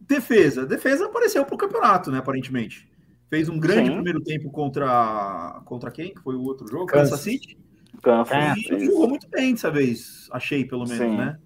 [0.00, 0.66] defesa.
[0.66, 2.88] Defesa apareceu pro campeonato, né, aparentemente.
[3.30, 3.94] Fez um grande Sim.
[3.94, 6.14] primeiro tempo contra contra quem?
[6.14, 6.86] Que foi o outro jogo?
[6.86, 7.10] Kansas.
[7.10, 7.58] Kansas City.
[8.10, 8.56] Kansas.
[8.70, 11.16] E jogou muito bem dessa vez, achei, pelo menos, Sim.
[11.16, 11.38] né?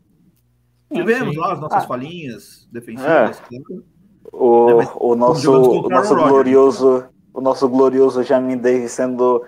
[0.92, 1.40] Tivemos sim.
[1.40, 1.86] lá as nossas Ah.
[1.86, 3.40] falhinhas defensivas.
[3.40, 3.84] claro.
[4.32, 6.30] O, É, mas o nosso, o nosso Rodgers.
[6.30, 9.44] glorioso, o nosso glorioso Jamin Davis sendo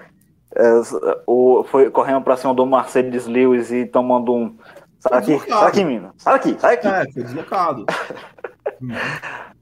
[0.57, 0.81] é,
[1.27, 4.57] o, foi correndo pra cima do Mercedes Lewis e tomando um.
[4.98, 5.61] Sai daqui, Deslocado.
[5.61, 6.11] sai daqui, menino.
[6.16, 6.88] Sai daqui, sai daqui.
[6.88, 7.87] É, foi deslocado.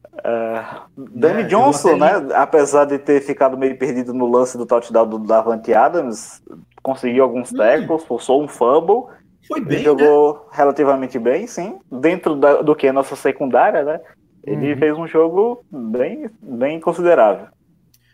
[0.96, 2.10] Danny É, Johnson, né?
[2.34, 6.42] Apesar de ter ficado meio perdido no lance do touchdown do Davante Adams,
[6.82, 7.56] conseguiu alguns Hum.
[7.56, 9.04] tackles, forçou um fumble,
[9.46, 9.84] Foi e bem, né?
[9.84, 14.00] jogou relativamente bem, sim, dentro da- do que é nossa secundária, né?
[14.44, 14.78] Ele Uhum.
[14.78, 17.48] fez um jogo bem, bem considerável.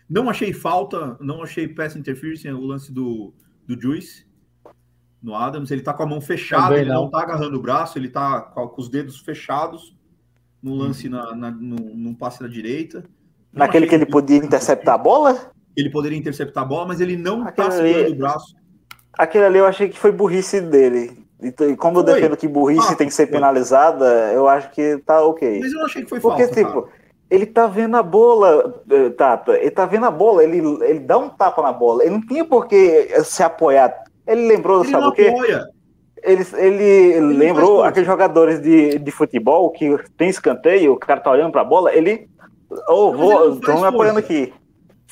[0.09, 3.33] Não achei falta, não achei pass interference, o lance do,
[3.67, 4.25] do Juice
[5.21, 5.71] no Adams.
[5.71, 7.03] Ele tá com a mão fechada, Também ele não.
[7.03, 7.09] não.
[7.09, 9.96] tá agarrando o braço, ele tá com os dedos fechados
[10.61, 12.99] no lance na, na, no, num passe da direita.
[13.53, 17.15] Não Naquele que ele podia interceptar a bola, Ele poderia interceptar a bola, mas ele
[17.15, 18.55] não Aquele tá segurando ali- o braço.
[19.17, 21.25] aquele ali eu achei que foi burrice dele.
[21.39, 22.13] E como eu Foi.
[22.15, 23.33] defendo que burrice Ah, tem que ser foi.
[23.33, 25.59] penalizada, eu acho que tá ok.
[25.59, 26.55] Mas eu não achei que foi Porque, falta.
[26.55, 26.93] tipo, cara.
[27.29, 31.15] ele tá vendo a bola, eh, Tata, ele tá vendo a bola, ele, ele dá
[31.19, 33.93] um tapa na bola, ele não tinha por que se apoiar.
[34.25, 35.27] Ele lembrou, Ele sabe o quê?
[35.27, 35.63] apoia.
[36.23, 41.31] Ele, ele, faz lembrou aqueles jogadores de, de futebol que tem escanteio, o cara tá
[41.31, 42.29] olhando pra bola, ele.
[42.89, 44.53] Oh, Mas vou, ele estão me apoiando aqui.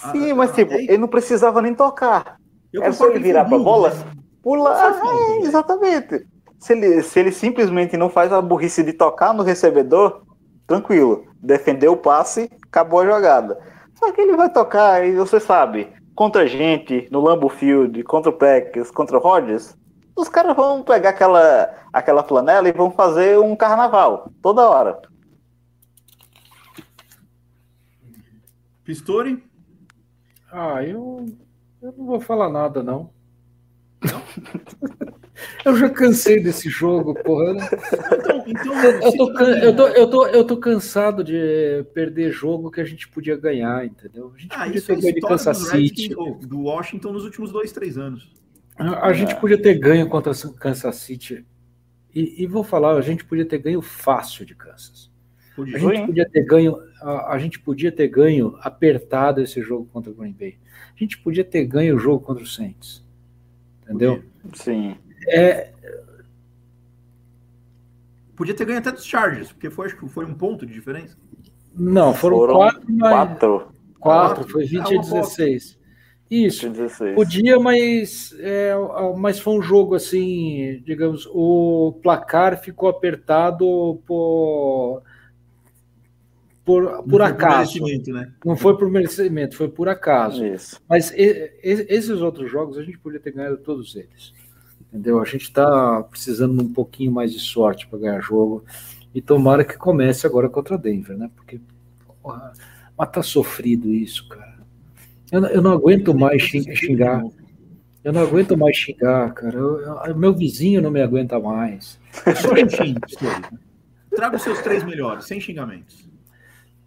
[0.03, 2.37] Ah, Sim, mas ah, tipo, é- ele não precisava nem tocar.
[2.73, 4.05] Eu Era só ele virar pra burro, bola, mas-
[4.41, 4.99] pular.
[5.01, 6.25] É, exatamente.
[6.59, 10.23] Se ele, se ele simplesmente não faz a burrice de tocar no recebedor,
[10.67, 11.25] tranquilo.
[11.41, 13.57] Defendeu o passe, acabou a jogada.
[13.93, 18.29] Só que ele vai tocar, e você sabe, contra a gente, no Lambeau Field, contra
[18.29, 19.75] o Packers, contra o Rodgers,
[20.15, 25.01] os caras vão pegar aquela, aquela flanela e vão fazer um carnaval, toda hora.
[28.83, 29.43] Pistori?
[30.51, 31.25] Ah, eu,
[31.81, 33.09] eu não vou falar nada, não.
[35.65, 37.51] eu já cansei desse jogo, porra.
[37.51, 42.79] Então, então Eu tô, eu, tô, eu, tô, eu tô cansado de perder jogo que
[42.79, 44.31] a gente podia ganhar, entendeu?
[44.33, 46.15] A gente Ah, podia isso é ganho de história Kansas do City.
[46.41, 48.31] Do Washington nos últimos dois, três anos.
[48.77, 49.35] A, a gente É.
[49.35, 51.45] podia ter ganho contra Kansas City.
[52.13, 55.11] E, e vou falar, a gente podia ter ganho fácil de Kansas.
[55.55, 55.75] Podia.
[55.75, 56.05] A gente hein?
[56.05, 60.33] podia ter ganho, a, a gente podia ter ganho apertado esse jogo contra o Green
[60.33, 60.57] Bay.
[60.95, 63.03] A gente podia ter ganho o jogo contra o Saints.
[63.83, 64.23] Entendeu?
[64.53, 64.97] Sim.
[65.27, 65.71] É,
[68.35, 71.15] Podia ter ganho até dos Chargers, porque foi, acho que foi um ponto de diferença.
[71.73, 73.71] não, foram, Foram quatro, mas Quatro.
[73.99, 75.21] quatro, foi 20 É a uma boa.
[75.21, 75.79] 16.
[76.29, 76.69] Isso.
[76.69, 77.13] 16.
[77.15, 78.73] Podia, mas, é,
[79.17, 85.03] mas foi um jogo assim, digamos, o placar ficou apertado por,
[86.63, 87.73] por, Não por foi acaso.
[87.83, 88.33] merecimento, né?
[88.43, 90.43] Não foi por merecimento, foi por acaso.
[90.45, 90.81] Isso.
[90.89, 94.33] Mas e- e- esses outros jogos a gente podia ter ganhado todos eles.
[94.91, 95.21] Entendeu?
[95.21, 98.63] A gente está precisando de um pouquinho mais de sorte para ganhar jogo.
[99.13, 101.29] E tomara que comece agora contra Denver, né?
[101.35, 101.59] Porque,
[102.21, 102.51] porra,
[102.97, 104.54] mas tá sofrido isso, cara.
[105.31, 107.23] Eu, não- eu não aguento mais xing- xingar.
[108.03, 109.57] Eu não aguento mais xingar, cara.
[109.57, 111.99] Eu- eu- meu vizinho não me aguenta mais.
[112.41, 112.99] Só um xingue.
[114.15, 116.07] Traga os seus três melhores, sem xingamentos.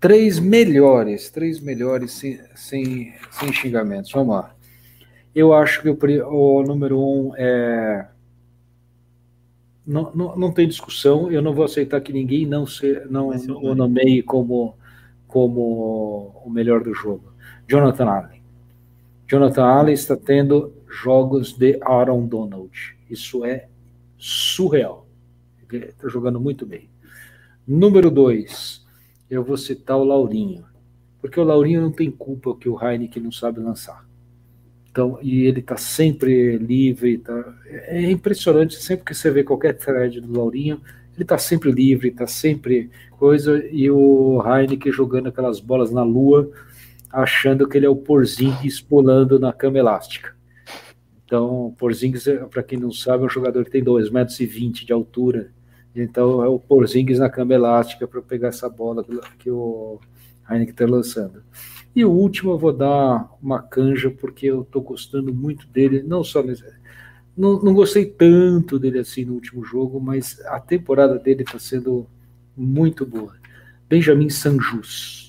[0.00, 4.12] Três melhores, três melhores sem, sem, sem xingamentos.
[4.12, 4.54] Vamos lá.
[5.34, 5.98] Eu acho que o,
[6.30, 8.06] o número um é.
[9.86, 11.30] Não, não, não tem discussão.
[11.30, 14.76] Eu não vou aceitar que ninguém não, se, não o nomeie como,
[15.26, 17.32] como o melhor do jogo.
[17.68, 18.42] Jonathan Allen.
[19.28, 22.96] Jonathan Allen está tendo jogos de Aaron Donald.
[23.10, 23.68] Isso é
[24.16, 25.06] surreal.
[25.70, 26.88] Está jogando muito bem.
[27.66, 28.86] Número dois,
[29.30, 30.64] eu vou citar o Laurinho.
[31.20, 34.08] Porque o Laurinho não tem culpa que o Heineken não sabe lançar.
[34.90, 37.18] Então, e ele está sempre livre.
[37.18, 40.80] Tá, é impressionante, sempre que você vê qualquer thread do Laurinho,
[41.14, 43.62] ele está sempre livre, está sempre coisa.
[43.70, 46.50] E o Heineken jogando aquelas bolas na lua,
[47.10, 50.36] achando que ele é o Porzingis pulando na cama elástica.
[51.24, 54.86] Então, o Porzingis, para quem não sabe, é um jogador que tem 2,20 metros 20
[54.86, 55.52] de altura.
[55.94, 59.04] Então, é o Porzingis na cama elástica para pegar essa bola
[59.38, 60.00] que o
[60.48, 61.42] Heineken está lançando.
[61.94, 66.22] E o último eu vou dar uma canja, porque eu estou gostando muito dele, não
[66.22, 66.42] só
[67.36, 72.06] não, não gostei tanto dele assim no último jogo, mas a temporada dele está sendo
[72.56, 73.36] muito boa.
[73.88, 75.27] Benjamin Sanjus.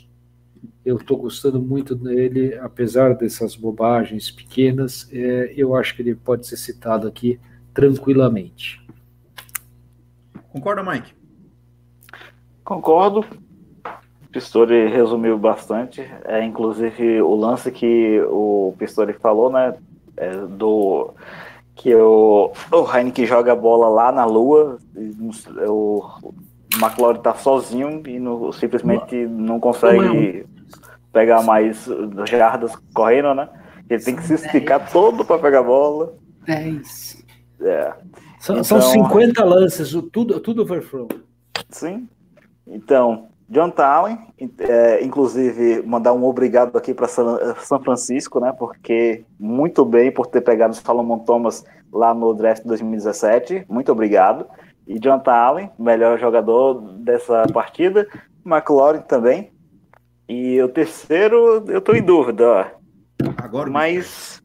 [0.86, 6.48] Eu estou gostando muito dele, apesar dessas bobagens pequenas, é, eu acho que ele pode
[6.48, 7.40] ser citado aqui
[7.74, 8.82] tranquilamente.
[10.52, 11.14] Concorda, Mike?
[12.64, 13.26] Concordo.
[14.32, 16.02] Pistori resumiu bastante.
[16.24, 19.76] É, inclusive o lance que o Pistori falou, né?
[20.16, 21.14] É, do
[21.76, 24.80] que o, o Heineken joga a bola lá na lua,
[25.68, 26.04] o
[26.76, 30.46] McLaren tá sozinho e no, simplesmente não consegue
[31.12, 31.90] pegar mais
[32.26, 33.50] jardas correndo, né?
[33.90, 36.14] Ele tem que se esticar todo para pegar a bola.
[36.46, 37.26] 10.
[37.62, 37.94] É.
[38.40, 41.08] São, então, são 50 lances, tudo, tudo overflow.
[41.70, 42.08] Sim.
[42.66, 44.20] Então, John Allen,
[44.60, 48.54] é, inclusive, mandar um obrigado aqui para São Francisco, né?
[48.58, 53.66] Porque muito bem por ter pegado o Salomon Thomas lá no draft 2017.
[53.68, 54.46] Muito obrigado.
[54.90, 58.08] E John Allen, melhor jogador dessa partida.
[58.44, 59.52] McLaurin também.
[60.28, 62.66] E o terceiro, eu estou em dúvida, ó.
[63.38, 63.70] Agora.
[63.70, 64.42] Mas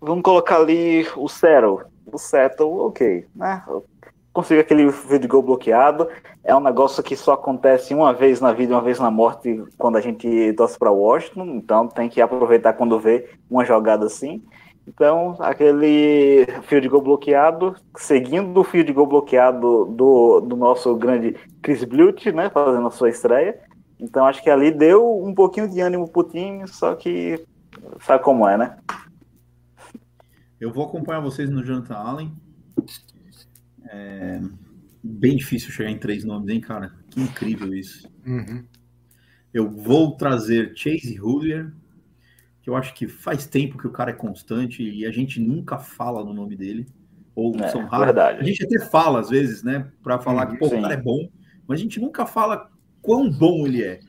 [0.00, 3.62] vamos colocar ali o Cero o Settle, ok, né?
[4.32, 6.08] Consiga aquele vídeo gol bloqueado.
[6.42, 9.96] É um negócio que só acontece uma vez na vida uma vez na morte quando
[9.96, 11.44] a gente torce para Washington.
[11.56, 14.42] Então tem que aproveitar quando vê uma jogada assim.
[14.86, 20.94] Então, aquele fio de gol bloqueado, seguindo o fio de gol bloqueado do, do nosso
[20.96, 23.60] grande Chris Bluth, né, fazendo a sua estreia.
[24.00, 27.44] Então, acho que ali deu um pouquinho de ânimo pro time, só que
[28.00, 28.76] sabe como é, né?
[30.60, 32.32] Eu vou acompanhar vocês no Jonathan Allen.
[33.88, 34.40] É
[35.02, 36.92] bem difícil chegar em três nomes, hein, cara?
[37.10, 38.08] Que incrível isso.
[38.26, 38.64] Uhum.
[39.52, 41.72] Eu vou trazer Chase Hoolier,
[42.62, 45.78] que eu acho que faz tempo que o cara é constante e a gente nunca
[45.78, 46.86] fala no nome dele.
[47.34, 48.06] Ou é, são raros.
[48.06, 48.40] Verdade.
[48.40, 49.90] A gente até fala, às vezes, né?
[50.02, 51.28] Para falar uhum, que pô, o cara é bom,
[51.66, 52.70] mas a gente nunca fala
[53.00, 54.00] quão bom ele é.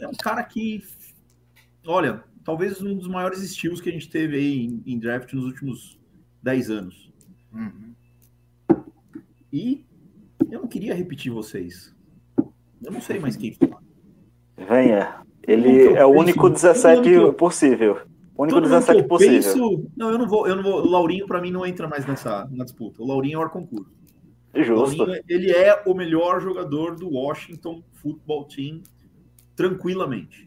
[0.00, 0.82] É um cara que,
[1.86, 5.44] olha, talvez um dos maiores estilos que a gente teve aí em, em draft nos
[5.44, 6.00] últimos
[6.42, 7.12] 10 anos.
[7.52, 7.94] Uhum.
[9.52, 9.84] E
[10.50, 11.94] eu não queria repetir vocês.
[12.82, 13.82] Eu não sei mais quem falar.
[14.56, 15.27] Venha.
[15.48, 17.32] Ele é o único 17 eu...
[17.32, 18.02] possível.
[18.36, 19.42] O único 17 possível.
[19.42, 19.90] Penso...
[19.96, 20.82] Não, eu não vou, eu não vou.
[20.82, 23.02] O Laurinho, para mim, não entra mais nessa na disputa.
[23.02, 23.90] O Laurinho é o concurso.
[24.54, 24.98] Justo.
[24.98, 28.82] Laurinho, ele é o melhor jogador do Washington Football Team,
[29.56, 30.46] tranquilamente.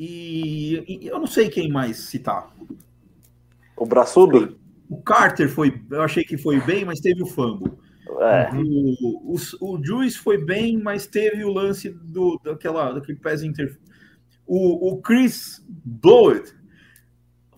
[0.00, 2.50] E, e, eu não sei quem mais citar.
[3.76, 4.56] O Braçudo?
[4.88, 7.78] O Carter foi, eu achei que foi bem, mas teve o Fambo.
[8.20, 8.50] É.
[8.54, 13.78] O, o, o Juice foi bem, mas teve o lance do, daquela, daquele pés inter.
[14.46, 16.54] O, o Chris Blowett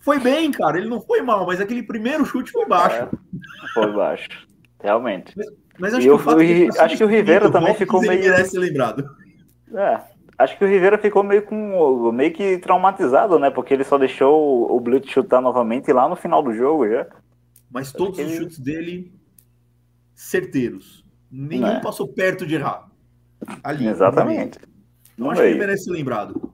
[0.01, 0.79] foi bem, cara.
[0.79, 2.97] Ele não foi mal, mas aquele primeiro chute foi baixo.
[2.97, 3.09] É,
[3.75, 4.29] foi baixo,
[4.83, 5.33] realmente.
[5.37, 5.47] Mas,
[5.79, 8.21] mas acho, que, fui, acho que o Rivera também ficou meio.
[8.21, 9.09] merece lembrado.
[9.73, 10.01] É,
[10.41, 13.51] Acho que o Rivera ficou meio com meio que traumatizado, né?
[13.51, 17.07] Porque ele só deixou o Blitz chutar novamente lá no final do jogo já.
[17.71, 18.37] Mas todos os ele...
[18.39, 19.13] chutes dele
[20.21, 21.03] certeiros.
[21.31, 21.81] Nenhum é.
[21.81, 22.91] passou perto de errar.
[23.65, 23.89] Ali.
[23.89, 24.59] Exatamente.
[25.17, 25.55] Não acho veio.
[25.55, 26.53] que ele merece ser lembrado.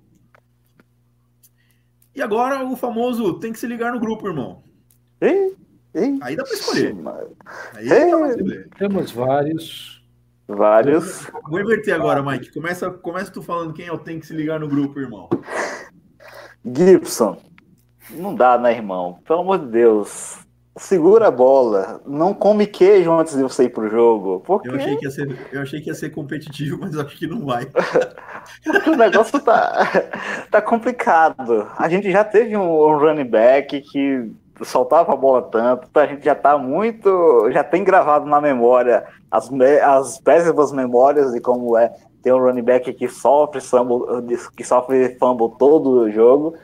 [2.14, 4.62] E agora o famoso tem que se ligar no grupo, irmão.
[5.20, 5.57] Ei,
[5.93, 6.95] ei, Aí dá pra escolher.
[7.74, 8.68] Aí dá pra escolher.
[8.78, 10.07] Temos vários.
[10.47, 11.28] Vários.
[11.49, 12.53] Vou inverter agora, Mike.
[12.53, 15.28] Começa, começa tu falando quem eu tenho que se ligar no grupo, irmão.
[16.64, 17.43] Gibson.
[18.11, 19.18] Não dá, né, irmão?
[19.26, 20.45] Pelo amor de Deus.
[20.77, 22.01] Segura a bola.
[22.07, 24.43] Não come queijo antes de você ir pro jogo.
[24.45, 24.68] Porque...
[24.68, 27.45] Eu, achei que ia ser, eu achei que ia ser competitivo, mas acho que não
[27.45, 27.66] vai.
[28.87, 30.05] o negócio tá,
[30.51, 31.66] tá complicado.
[31.77, 34.31] A gente já teve um running back que
[34.62, 37.51] soltava a bola tanto, a gente já tá muito.
[37.51, 39.51] Já tem gravado na memória as,
[39.83, 44.05] as péssimas memórias de como é tem um running back que sofre fumble,
[44.57, 46.55] que sofre fumble todo o jogo.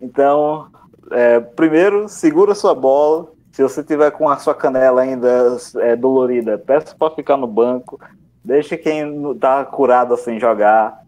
[0.00, 0.68] Então,
[1.12, 3.28] é, primeiro, segura sua bola.
[3.60, 8.00] Se você tiver com a sua canela ainda é, dolorida, peça para ficar no banco.
[8.42, 11.04] Deixe quem tá curado assim jogar.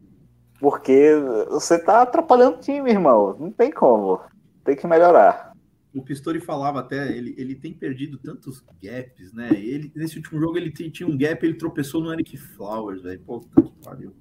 [0.61, 1.15] Porque
[1.49, 3.35] você tá atrapalhando o time, irmão.
[3.41, 4.21] Não tem como.
[4.67, 5.51] Tem que melhorar
[5.95, 9.51] o Pistori falava até, ele, ele tem perdido tantos gaps, né?
[9.53, 13.21] Ele, nesse último jogo ele tinha um gap, ele tropeçou no Eric Flowers, velho.
[13.21, 14.15] Puta que pariu.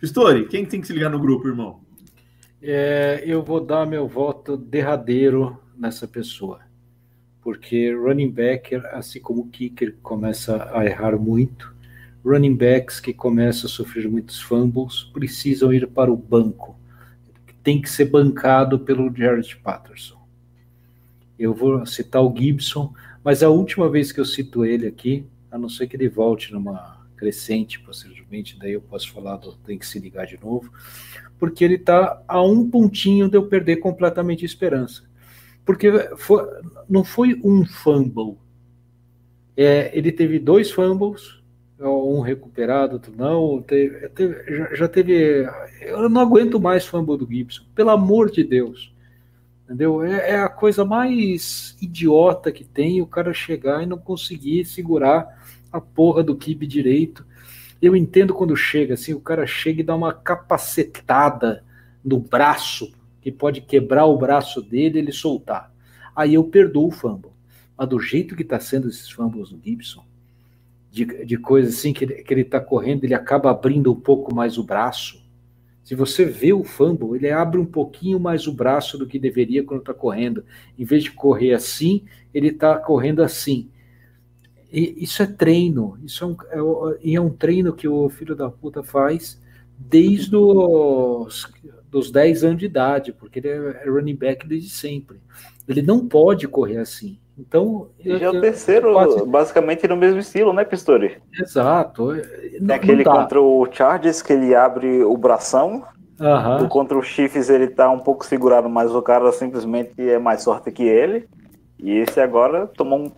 [0.00, 1.84] Pistori, quem tem que se ligar no grupo, irmão?
[2.60, 6.60] É, eu vou dar meu voto derradeiro nessa pessoa.
[7.42, 11.74] Porque running back, assim como kicker, começa a errar muito.
[12.24, 16.74] Running backs que começam a sofrer muitos fumbles precisam ir para o banco
[17.64, 20.22] tem que ser bancado pelo Jared Patterson.
[21.38, 22.92] Eu vou citar o Gibson,
[23.24, 26.52] mas a última vez que eu cito ele aqui, a não ser que ele volte
[26.52, 30.70] numa crescente, posteriormente, daí eu posso falar do tem que se ligar de novo,
[31.38, 35.02] porque ele está a um pontinho de eu perder completamente a esperança.
[35.64, 36.44] Porque foi,
[36.88, 38.36] não foi um fumble.
[39.56, 41.42] É, ele teve dois fumbles,
[41.80, 43.62] um recuperado, outro não.
[43.62, 45.46] Teve, teve, já teve.
[45.80, 48.94] Eu não aguento mais fumble do Gibson, pelo amor de Deus.
[49.64, 50.04] Entendeu?
[50.04, 55.42] É, é, a coisa mais idiota que tem o cara chegar e não conseguir segurar
[55.72, 57.24] a porra do kibe direito.
[57.80, 61.64] Eu entendo quando chega, assim, o cara chega e dá uma capacetada
[62.04, 62.92] no braço,
[63.24, 65.72] que pode quebrar o braço dele e ele soltar.
[66.14, 67.30] Aí eu perdoo o fumble.
[67.74, 70.04] Mas do jeito que está sendo esses fumbles do Gibson,
[70.90, 74.58] de, de coisas assim que que ele tá correndo, ele acaba abrindo um pouco mais
[74.58, 75.24] o braço.
[75.82, 79.64] Se você vê o fumble, ele abre um pouquinho mais o braço do que deveria
[79.64, 80.44] quando está correndo.
[80.78, 82.04] Em vez de correr assim,
[82.34, 83.70] ele está correndo assim.
[84.70, 85.98] E isso é treino.
[86.04, 86.36] Isso é um,
[87.00, 89.42] é, é um treino que o filho da puta faz
[89.78, 91.50] desde os
[91.94, 95.18] dos 10 anos de idade, porque ele é running back desde sempre.
[95.68, 97.20] Ele não pode correr assim.
[97.38, 97.88] Então.
[98.04, 99.24] E já é o terceiro, quase...
[99.24, 101.18] basicamente no mesmo estilo, né, Pistori?
[101.40, 102.08] Exato.
[102.60, 105.84] Não, aquele contra o Chargers que ele abre o bração.
[106.18, 106.68] Uhum.
[106.68, 110.72] Contra o Chiefs ele tá um pouco segurado, mas o cara simplesmente é mais sorte
[110.72, 111.28] que ele.
[111.78, 113.12] E esse agora tomou um,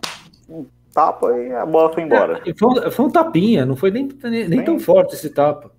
[0.49, 2.41] um tapa e a bola foi embora.
[2.45, 5.71] É, foi, foi, um tapinha, não foi nem, nem, nem tão forte esse tapa.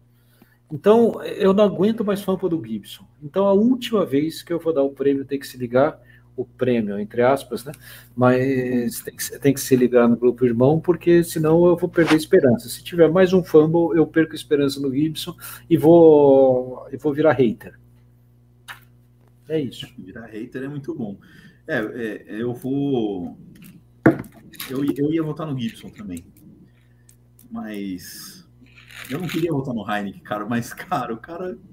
[0.71, 3.07] Então, eu não aguento mais fã do Gibson.
[3.23, 5.99] Então, a última vez que eu vou dar o prêmio tem que se ligar
[6.39, 7.73] o prêmio, entre aspas, né?
[8.14, 12.14] Mas tem que, tem que se ligar no grupo irmão, porque senão eu vou perder
[12.14, 12.69] esperança.
[12.69, 15.35] Se tiver mais um fumble, eu perco esperança no Gibson
[15.69, 17.77] e vou, e vou virar hater.
[19.49, 19.89] É isso.
[19.99, 21.16] Virar hater é muito bom.
[21.66, 23.37] É, é eu vou.
[24.71, 26.25] Eu, eu ia votar no Gibson também.
[27.51, 28.38] Mas.
[29.11, 31.57] Eu não queria votar no Heineken, cara, mas, cara, o cara.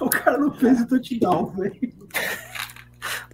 [0.00, 1.92] O cara não fez o touchdown, velho.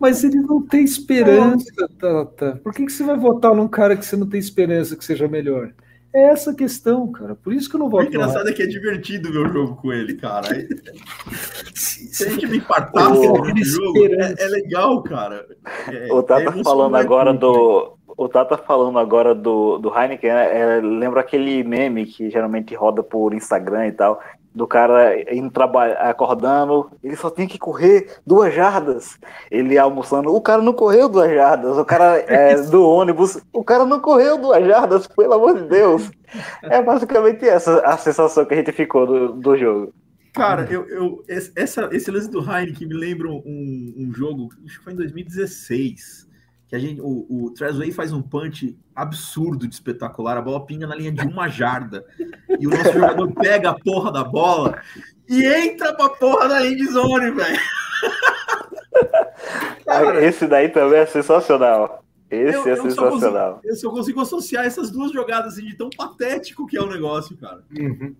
[0.01, 1.66] Mas ele não tem esperança,
[1.99, 2.59] Tata.
[2.64, 5.29] Por que, que você vai votar num cara que você não tem esperança que seja
[5.29, 5.75] melhor?
[6.14, 7.35] É essa a questão, cara.
[7.35, 8.05] Por isso que eu não voto.
[8.05, 10.47] O engraçado é que é divertido ver o jogo com ele, cara.
[11.75, 15.45] Se a gente me partar no jogo, é, é, legal, cara.
[15.93, 17.94] É, o Tata é falando agora do.
[18.17, 20.77] O Tata falando agora do, do Heineken, né?
[20.77, 24.21] é, lembra aquele meme que geralmente roda por Instagram e tal,
[24.55, 29.19] do cara indo trabalhar, acordando, ele só tinha que correr duas jardas.
[29.51, 31.77] Ele almoçando, o cara não correu duas jardas.
[31.77, 36.09] O cara é, do ônibus, o cara não correu duas jardas, pelo amor de Deus.
[36.62, 39.93] É basicamente essa a sensação que a gente ficou do, do jogo.
[40.33, 44.85] Cara, eu, eu, essa, esse lance do Heineken me lembra um, um jogo, acho que
[44.85, 46.29] foi em 2016
[46.75, 50.87] que a gente, o, o Trezway faz um punch absurdo de espetacular, a bola pinga
[50.87, 52.05] na linha de uma jarda,
[52.59, 54.83] e o nosso jogador pega a porra da bola
[55.29, 57.61] e entra pra porra da end zone, velho.
[60.20, 62.05] Esse daí também é sensacional.
[62.29, 63.20] Esse eu, é eu sensacional.
[63.20, 66.83] Só consigo, eu só consigo associar essas duas jogadas assim, de tão patético que é
[66.83, 67.62] o negócio, cara.
[67.79, 68.16] Uhum.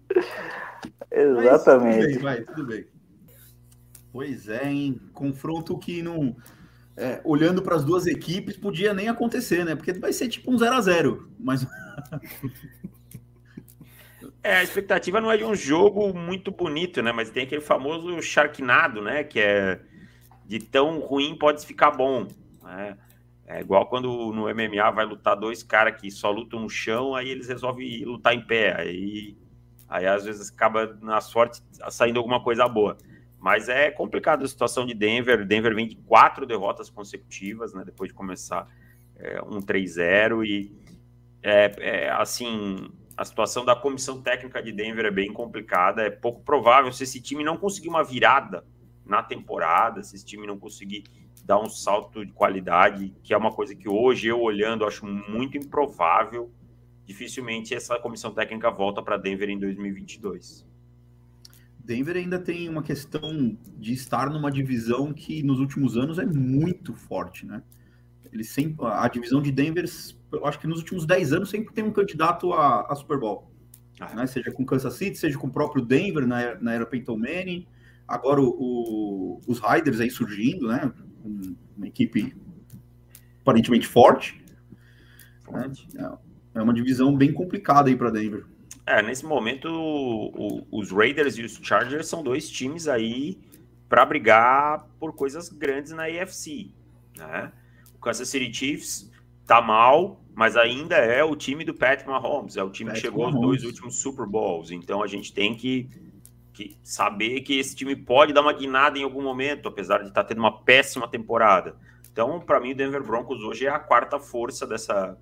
[1.11, 1.97] Exatamente.
[1.97, 2.87] Mas, tudo bem, vai, tudo bem.
[4.13, 5.01] Pois é, hein?
[5.13, 6.37] Confronto que não
[6.97, 9.75] é, olhando para as duas equipes, podia nem acontecer, né?
[9.75, 11.67] Porque vai ser tipo um 0 a 0 mas
[14.43, 17.13] É, a expectativa não é de um jogo muito bonito, né?
[17.13, 19.25] Mas tem aquele famoso Sharknado, né?
[19.25, 19.81] Que é
[20.45, 22.29] de tão ruim pode ficar bom.
[22.63, 22.99] Né?
[23.47, 27.31] É igual quando no MMA vai lutar dois caras que só lutam no chão, aí
[27.31, 28.79] eles resolvem lutar em pé.
[28.79, 29.35] Aí,
[29.89, 32.99] aí às vezes acaba na sorte saindo alguma coisa boa.
[33.45, 35.45] Mas é complicado a situação de Denver.
[35.45, 37.83] Denver vem de quatro derrotas consecutivas, né?
[37.85, 38.67] Depois de começar
[39.17, 40.75] é, um 3-0 e
[41.43, 46.01] é, é, assim a situação da comissão técnica de Denver é bem complicada.
[46.01, 48.65] É pouco provável se esse time não conseguir uma virada
[49.05, 51.05] na temporada, se esse time não conseguir
[51.45, 55.59] dar um salto de qualidade, que é uma coisa que hoje eu olhando acho muito
[55.59, 56.51] improvável.
[57.05, 60.65] Dificilmente essa comissão técnica volta para Denver em 2022.
[61.85, 66.95] Denver ainda tem uma questão de estar numa divisão que nos últimos anos é muito
[66.95, 67.63] forte, né?
[68.33, 69.85] Ele sempre, a divisão de Denver,
[70.33, 73.53] eu acho que nos últimos 10 anos sempre tem um candidato a, a Super Bowl.
[74.01, 74.13] Ah.
[74.15, 74.27] Né?
[74.27, 77.67] Seja com Kansas City, seja com o próprio Denver na, na era Peyton Manning.
[78.09, 80.91] Agora o, o, os Riders aí surgindo, né?
[81.77, 82.35] Uma equipe
[83.43, 84.43] aparentemente forte.
[85.45, 85.87] forte.
[85.95, 86.19] Né?
[86.55, 88.47] É uma divisão bem complicada aí para Denver.
[88.87, 93.39] É, nesse momento, o, o, os Raiders e os Chargers são dois times aí
[93.89, 96.71] para brigar por coisas grandes na AFC.
[97.17, 97.51] Né?
[97.95, 99.11] O Kansas City Chiefs
[99.47, 103.07] tá mal, mas ainda é o time do Patrick Mahomes, é o time Pat que
[103.07, 103.37] chegou Mahomes.
[103.37, 104.71] aos dois últimos Super Bowls.
[104.71, 105.89] Então a gente tem que,
[106.53, 110.23] que, saber que esse time pode dar uma guinada em algum momento, apesar de estar
[110.23, 111.77] tá tendo uma péssima temporada.
[112.13, 115.19] Então, para mim, o Denver Broncos hoje é a quarta força dessa,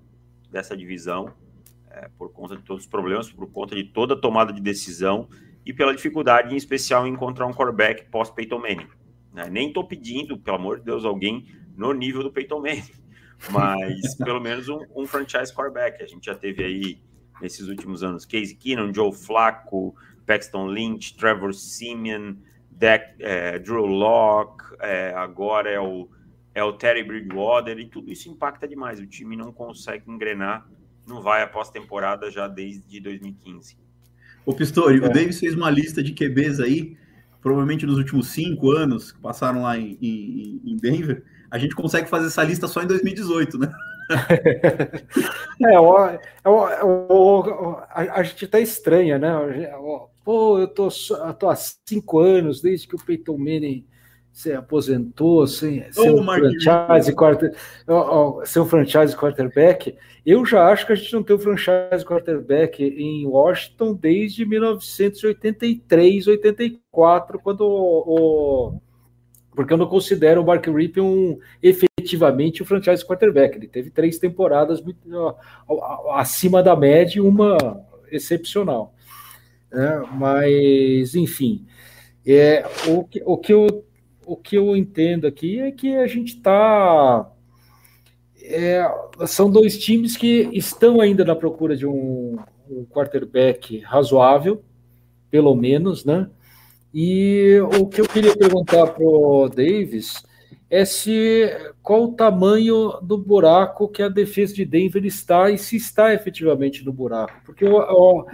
[0.51, 1.33] dessa divisão
[1.93, 5.29] é, por conta de todos os problemas, por conta de toda a tomada de decisão
[5.65, 8.87] e pela dificuldade, em especial, em encontrar um quarterback pós-Peyton Manning.
[9.31, 9.49] Né?
[9.49, 11.45] Nem estou pedindo, pelo amor de Deus, alguém
[11.77, 12.83] no nível do Peyton Manning,
[13.51, 16.01] mas pelo menos um, um, franchise quarterback.
[16.01, 17.01] A gente já teve aí,
[17.39, 22.35] nesses últimos anos, Casey Keenum, Joe Flacco, Paxton Lynch, Trevor Simeon,
[22.71, 26.09] Dak, é, Drew Locke, é, agora é o,
[26.55, 28.99] é o Terry Bridgewater, e tudo isso impacta demais.
[28.99, 30.67] O time não consegue engrenar
[31.07, 33.77] não vai após temporada já desde 2015.
[34.45, 35.05] O Pistori, é.
[35.05, 36.97] o Davis fez uma lista de QBs aí,
[37.41, 41.23] provavelmente nos últimos cinco anos que passaram lá em, em, em Denver.
[41.49, 43.71] A gente consegue fazer essa lista só em 2018, né?
[45.61, 46.51] é, o, o,
[46.81, 49.31] o, a, a, gente tá estranha, né?
[50.23, 53.85] Pô, eu tô, eu tô há cinco anos desde que o Peyton Manning
[54.33, 57.53] se aposentou sem, ser um franchise quarter,
[58.45, 59.95] ser um franchise quarterback.
[60.25, 66.27] Eu já acho que a gente não tem um franchise quarterback em Washington desde 1983,
[66.27, 68.81] 84, quando o, o
[69.55, 73.55] porque eu não considero o Mark Rip um efetivamente um franchise quarterback.
[73.55, 74.97] Ele teve três temporadas muito,
[76.15, 78.95] acima da média e uma excepcional.
[79.71, 81.67] É, mas, enfim,
[82.25, 83.85] é, o, que, o que eu
[84.25, 87.29] o que eu entendo aqui é que a gente está.
[88.41, 88.85] É,
[89.25, 92.37] são dois times que estão ainda na procura de um,
[92.69, 94.63] um quarterback razoável,
[95.31, 96.29] pelo menos, né?
[96.93, 100.23] E o que eu queria perguntar para o Davis
[100.69, 101.49] é se
[101.81, 106.83] qual o tamanho do buraco que a defesa de Denver está e se está efetivamente
[106.85, 107.33] no buraco.
[107.45, 108.25] Porque ó,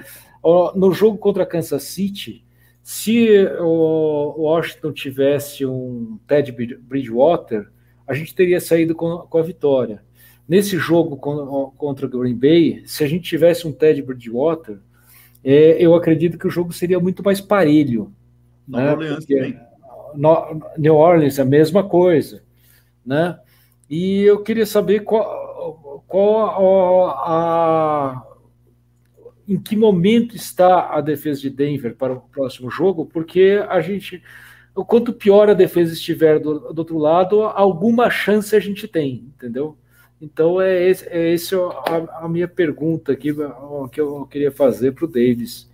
[0.41, 2.45] ó, no jogo contra Kansas City,
[2.89, 7.69] se o Washington tivesse um Ted Bridgewater,
[8.07, 10.01] a gente teria saído com, com a vitória.
[10.47, 14.79] Nesse jogo contra o Green Bay, se a gente tivesse um Ted Bridgewater,
[15.43, 18.11] é, eu acredito que o jogo seria muito mais parelho.
[18.67, 18.91] Nova né?
[18.93, 19.59] Orleans também.
[20.15, 22.41] No, New Orleans, a mesma coisa.
[23.05, 23.37] Né?
[23.87, 28.28] E eu queria saber qual, qual a,
[29.49, 34.21] em que momento está a defesa de Denver para o próximo jogo, porque a gente,
[34.75, 39.75] quanto pior a defesa estiver do, do outro lado, alguma chance a gente tem, entendeu?
[40.21, 43.33] Então é esse, é esse a, a minha pergunta aqui
[43.91, 45.67] que eu queria fazer para o Davis.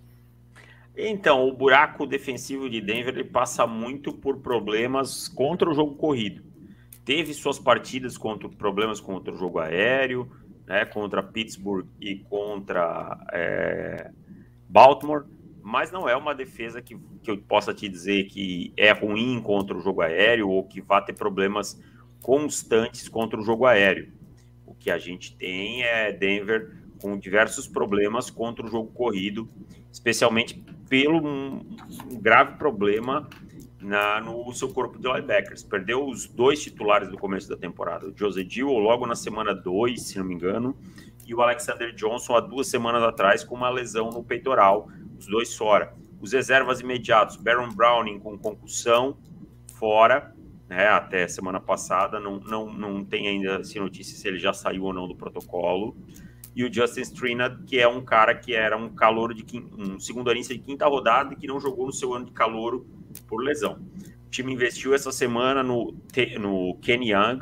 [0.98, 6.42] Então, o buraco defensivo de Denver ele passa muito por problemas contra o jogo corrido.
[7.04, 10.32] Teve suas partidas contra problemas contra o jogo aéreo,
[10.68, 14.12] né, contra Pittsburgh e contra é,
[14.68, 15.26] Baltimore,
[15.62, 19.76] mas não é uma defesa que, que eu possa te dizer que é ruim contra
[19.76, 21.82] o jogo aéreo ou que vá ter problemas
[22.22, 24.12] constantes contra o jogo aéreo.
[24.66, 29.50] O que a gente tem é Denver com diversos problemas contra o jogo corrido,
[29.92, 31.66] especialmente pelo um,
[32.12, 33.28] um grave problema
[33.86, 35.64] na, no seu corpo de linebackers.
[35.64, 40.02] Perdeu os dois titulares do começo da temporada, o Jose Dill logo na semana 2,
[40.02, 40.76] se não me engano,
[41.26, 45.56] e o Alexander Johnson há duas semanas atrás com uma lesão no peitoral, os dois
[45.56, 45.94] fora.
[46.20, 49.18] Os reservas imediatos, Baron Browning com concussão,
[49.76, 50.34] fora,
[50.68, 54.84] né, até semana passada, não, não, não tem ainda assim, notícia se ele já saiu
[54.84, 55.96] ou não do protocolo.
[56.56, 59.46] E o Justin Strinad, que é um cara que era um calor de
[59.78, 62.88] um segundo de quinta rodada e que não jogou no seu ano de calouro
[63.28, 63.80] por lesão.
[64.26, 65.94] O time investiu essa semana no,
[66.40, 67.42] no Kenny Young,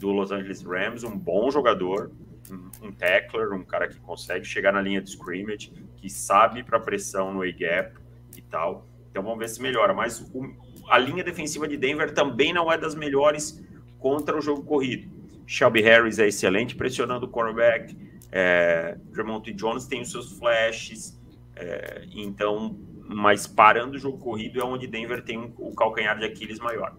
[0.00, 2.12] do Los Angeles Rams, um bom jogador,
[2.50, 6.78] um, um tackler, um cara que consegue chegar na linha de scrimmage, que sabe para
[6.78, 7.96] pressão no A-gap
[8.36, 8.86] e tal.
[9.10, 9.92] Então vamos ver se melhora.
[9.92, 10.54] Mas o,
[10.88, 13.62] a linha defensiva de Denver também não é das melhores
[13.98, 15.10] contra o jogo corrido.
[15.46, 17.96] Shelby Harris é excelente pressionando o quarterback.
[18.32, 21.20] É, Vermont Jones tem os seus flashes.
[21.54, 22.74] É, então,
[23.06, 26.96] mas parando o jogo corrido é onde Denver tem um, o calcanhar de Aquiles maior.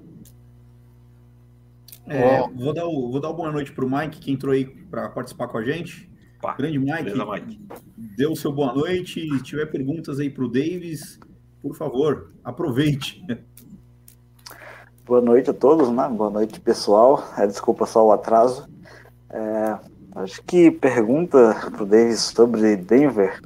[2.05, 4.65] É, vou, dar o, vou dar uma boa noite para o Mike, que entrou aí
[4.65, 6.09] para participar com a gente.
[6.41, 9.21] Pá, Grande Mike, beleza, Mike, o seu boa noite.
[9.21, 11.19] Se tiver perguntas aí para o Davis,
[11.61, 13.25] por favor, aproveite.
[15.05, 16.07] Boa noite a todos, né?
[16.09, 17.23] Boa noite, pessoal.
[17.38, 18.69] É, desculpa só o atraso.
[19.29, 19.79] É,
[20.16, 23.39] acho que pergunta para o Davis sobre Denver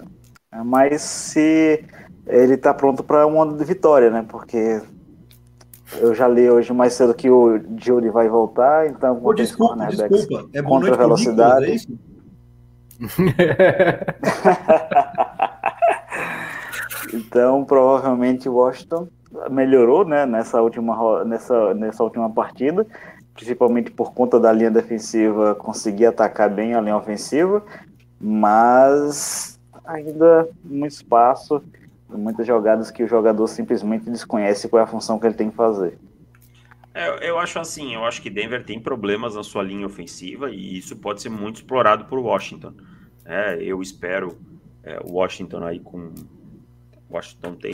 [0.51, 1.84] é mais se
[2.26, 4.26] ele está pronto para um ano de vitória, né?
[4.28, 4.82] Porque
[5.99, 10.49] eu já li hoje mais cedo que o Judy vai voltar, então Pô, desculpa, desculpa.
[10.53, 11.72] É contra a velocidade.
[11.72, 11.88] Nicolas,
[13.39, 14.07] é
[17.13, 19.07] então, provavelmente Washington
[19.49, 22.86] melhorou, né, nessa última nessa nessa última partida,
[23.38, 27.63] principalmente por conta da linha defensiva conseguir atacar bem a linha ofensiva,
[28.19, 31.63] mas ainda muito espaço
[32.09, 35.55] muitas jogadas que o jogador simplesmente desconhece qual é a função que ele tem que
[35.55, 35.97] fazer.
[36.93, 40.77] É, eu acho assim, eu acho que Denver tem problemas na sua linha ofensiva e
[40.77, 42.73] isso pode ser muito explorado por Washington.
[43.25, 44.38] É, eu espero
[44.83, 46.13] é, Washington aí com
[47.09, 47.73] Washington tem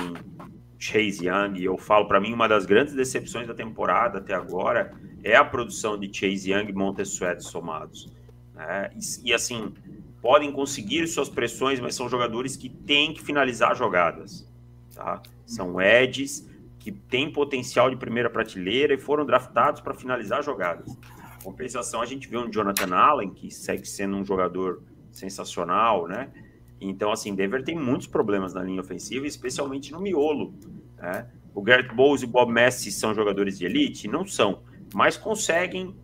[0.77, 4.91] Chase Young eu falo para mim uma das grandes decepções da temporada até agora
[5.23, 8.11] é a produção de Chase Young e Montez somados.
[8.53, 8.91] Né?
[8.95, 9.73] E, e assim
[10.21, 14.47] podem conseguir suas pressões, mas são jogadores que têm que finalizar jogadas.
[14.95, 15.21] Tá?
[15.45, 16.47] São edges
[16.79, 20.97] que têm potencial de primeira prateleira e foram draftados para finalizar jogadas.
[21.43, 26.29] Compensação, a gente vê um Jonathan Allen, que segue sendo um jogador sensacional, né?
[26.79, 30.53] Então, assim, Denver tem muitos problemas na linha ofensiva, especialmente no miolo.
[30.97, 31.27] Né?
[31.53, 34.07] O Garrett Bowles e o Bob Messi são jogadores de elite?
[34.07, 34.61] Não são,
[34.93, 35.95] mas conseguem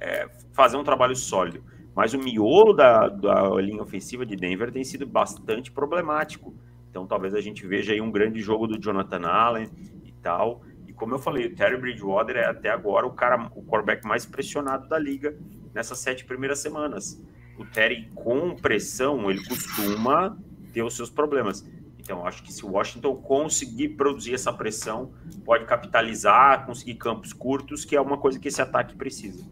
[0.00, 1.62] é, fazer um trabalho sólido.
[1.94, 6.54] Mas o miolo da, da linha ofensiva de Denver tem sido bastante problemático.
[6.90, 9.70] Então talvez a gente veja aí um grande jogo do Jonathan Allen
[10.04, 10.62] e tal.
[10.86, 14.26] E como eu falei, o Terry Bridgewater é até agora o cara, o quarterback mais
[14.26, 15.36] pressionado da liga
[15.72, 17.22] nessas sete primeiras semanas.
[17.58, 20.36] O Terry com pressão, ele costuma
[20.72, 21.64] ter os seus problemas.
[22.04, 27.82] Então, acho que se o Washington conseguir produzir essa pressão, pode capitalizar, conseguir campos curtos,
[27.82, 29.42] que é uma coisa que esse ataque precisa.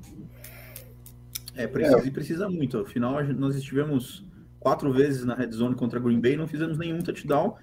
[1.55, 2.07] É, precisa é.
[2.07, 2.79] e precisa muito.
[2.79, 4.23] Afinal, nós estivemos
[4.61, 7.57] quatro vezes na red zone contra Green Bay, não fizemos nenhum touchdown,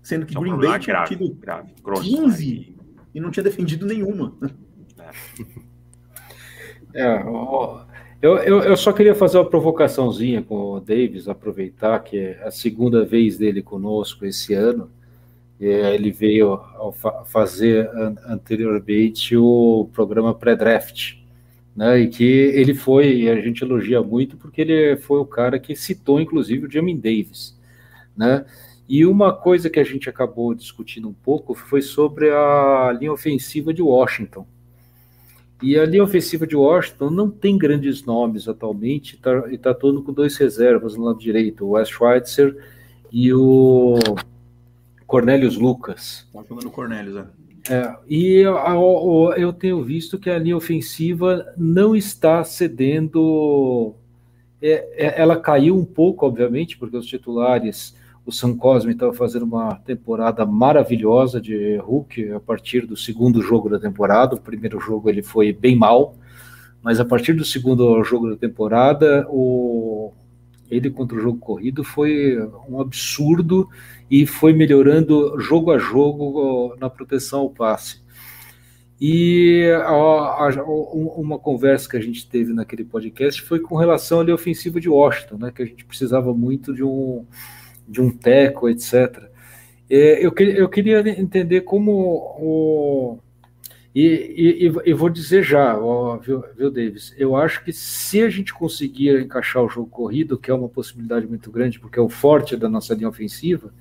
[0.00, 2.76] sendo que é Green Bay tinha grave, tido grave, 15
[3.12, 4.36] e não tinha defendido nenhuma.
[6.94, 7.22] É,
[8.20, 12.50] eu, eu, eu, só queria fazer uma provocaçãozinha com o Davis, aproveitar que é a
[12.50, 14.90] segunda vez dele conosco esse ano.
[15.60, 16.60] Ele veio
[17.26, 17.90] fazer
[18.26, 21.18] anteriormente o programa pré-draft
[21.78, 25.60] né, e que ele foi, e a gente elogia muito, porque ele foi o cara
[25.60, 27.56] que citou, inclusive, o Jamin Davis,
[28.16, 28.44] né,
[28.88, 33.72] e uma coisa que a gente acabou discutindo um pouco foi sobre a linha ofensiva
[33.72, 34.44] de Washington.
[35.62, 40.02] E a linha ofensiva de Washington não tem grandes nomes atualmente, tá, e está todo
[40.02, 42.56] com dois reservas no lado direito, o Wes Schweitzer
[43.10, 43.96] e o
[45.06, 46.26] Cornelius Lucas.
[46.28, 47.26] Está jogando Cornelius, é.
[47.70, 48.74] É, e a, a,
[49.36, 53.94] eu tenho visto que a linha ofensiva não está cedendo.
[54.62, 57.94] É, é, ela caiu um pouco, obviamente, porque os titulares,
[58.28, 63.70] o Sam Cosme estava fazendo uma temporada maravilhosa de Hulk a partir do segundo jogo
[63.70, 64.34] da temporada.
[64.34, 66.14] O primeiro jogo ele foi bem mal,
[66.82, 70.12] mas a partir do segundo jogo da temporada, o,
[70.70, 72.36] ele contra o jogo corrido foi
[72.68, 73.66] um absurdo
[74.10, 78.02] e foi melhorando jogo a jogo na proteção ao passe.
[79.00, 80.64] E a, a,
[81.16, 85.38] uma conversa que a gente teve naquele podcast foi com relação à ofensiva de Washington,
[85.38, 87.24] né, que a gente precisava muito de um,
[87.88, 89.28] de um teco, etc.
[89.90, 93.18] É, eu, eu queria entender como o,
[93.94, 97.14] e, e, e, vou dizer já, ó, viu, viu, Davis?
[97.18, 101.26] Eu acho que se a gente conseguir encaixar o jogo corrido, que é uma possibilidade
[101.26, 103.72] muito grande, porque é o forte da nossa linha ofensiva,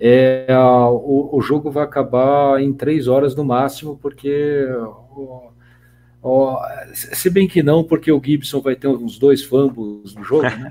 [0.00, 4.64] é, o, o, jogo vai acabar em três horas no máximo, porque.
[5.12, 5.50] Ó,
[6.22, 6.62] ó,
[6.94, 10.70] se bem que não, porque o Gibson vai ter uns dois fumbles no jogo, né?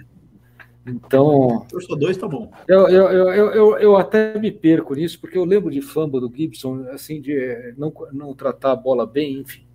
[0.88, 1.66] Então.
[1.72, 2.52] Eu sou dois, tá bom.
[2.68, 6.32] Eu, eu, eu, eu, eu até me perco nisso, porque eu lembro de fumble do
[6.34, 9.66] Gibson, assim, de não, não tratar a bola bem, enfim.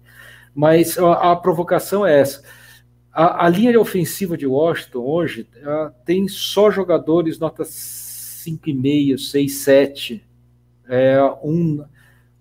[0.54, 2.42] Mas a, a provocação é essa.
[3.12, 5.46] A, a linha ofensiva de Washington hoje
[6.04, 10.24] tem só jogadores nota 5,5, 6, 7.
[10.88, 11.84] É, um,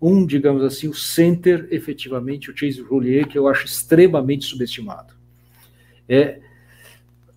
[0.02, 5.14] um, digamos assim, o center, efetivamente, o Chase Roulier, que eu acho extremamente subestimado.
[6.08, 6.40] É,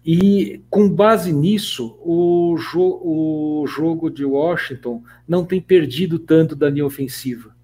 [0.04, 6.68] e com base nisso, o, jo o jogo de Washington não tem perdido tanto da
[6.68, 7.56] linha ofensiva.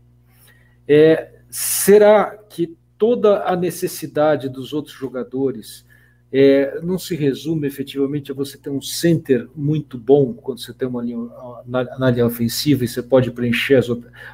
[0.89, 5.85] É, será que toda a necessidade dos outros jogadores
[6.33, 10.89] é, não se resume efetivamente a você ter um center muito bom quando você tem
[10.89, 11.19] uma linha
[11.67, 13.89] na, na linha ofensiva e você pode preencher as,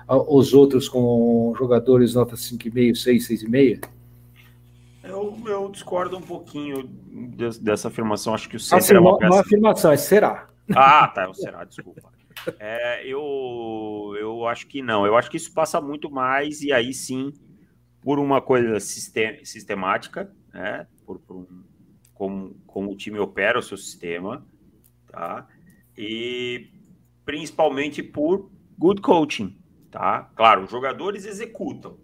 [0.08, 3.95] os outros com jogadores nota 5,5, 6, 6,5?
[5.08, 6.84] Eu, eu discordo um pouquinho
[7.60, 8.34] dessa afirmação.
[8.34, 9.32] Acho que o center assim, é uma peça...
[9.32, 10.48] Uma afirmação, é será.
[10.74, 12.12] Ah, tá, é o será, desculpa.
[12.58, 15.06] É, eu, eu acho que não.
[15.06, 17.32] Eu acho que isso passa muito mais, e aí sim,
[18.00, 20.86] por uma coisa sistem, sistemática, né?
[21.04, 21.46] Por, por um,
[22.12, 24.46] como, como o time opera o seu sistema,
[25.06, 25.46] tá?
[25.96, 26.70] E
[27.24, 29.58] principalmente por good coaching,
[29.90, 30.30] tá?
[30.36, 31.98] Claro, os jogadores executam.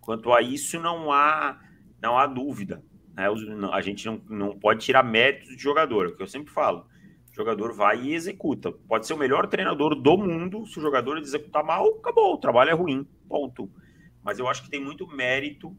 [0.00, 1.58] Quanto a isso, não há
[2.04, 2.84] não há dúvida.
[3.16, 3.24] Né?
[3.72, 6.86] A gente não, não pode tirar méritos de jogador, é o que eu sempre falo.
[7.32, 8.70] O jogador vai e executa.
[8.70, 12.70] Pode ser o melhor treinador do mundo, se o jogador executar mal, acabou, o trabalho
[12.70, 13.70] é ruim, ponto.
[14.22, 15.74] Mas eu acho que tem muito mérito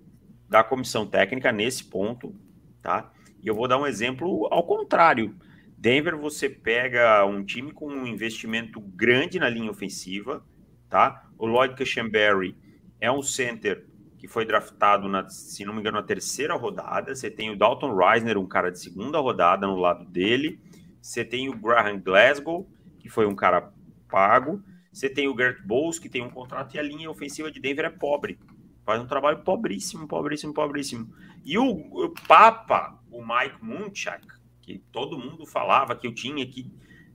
[0.50, 2.36] da comissão técnica nesse ponto,
[2.82, 3.12] tá?
[3.42, 5.36] E eu vou dar um exemplo ao contrário.
[5.78, 10.44] Denver, você pega um time com um investimento grande na linha ofensiva,
[10.90, 11.30] tá?
[11.38, 12.58] O Lloyd Cushenberry
[13.00, 13.86] é um center
[14.26, 17.14] que foi draftado, na, se não me engano, na terceira rodada.
[17.14, 20.60] Você tem o Dalton Reisner, um cara de segunda rodada no lado dele.
[21.00, 22.68] Você tem o Graham Glasgow,
[22.98, 23.72] que foi um cara
[24.10, 24.64] pago.
[24.92, 27.86] Você tem o Gert Bowles, que tem um contrato, e a linha ofensiva de Denver
[27.86, 28.40] é pobre.
[28.84, 31.14] Faz um trabalho pobríssimo, pobríssimo, pobríssimo.
[31.44, 34.26] E o, o Papa, o Mike Munchak,
[34.60, 36.74] que todo mundo falava que eu tinha que.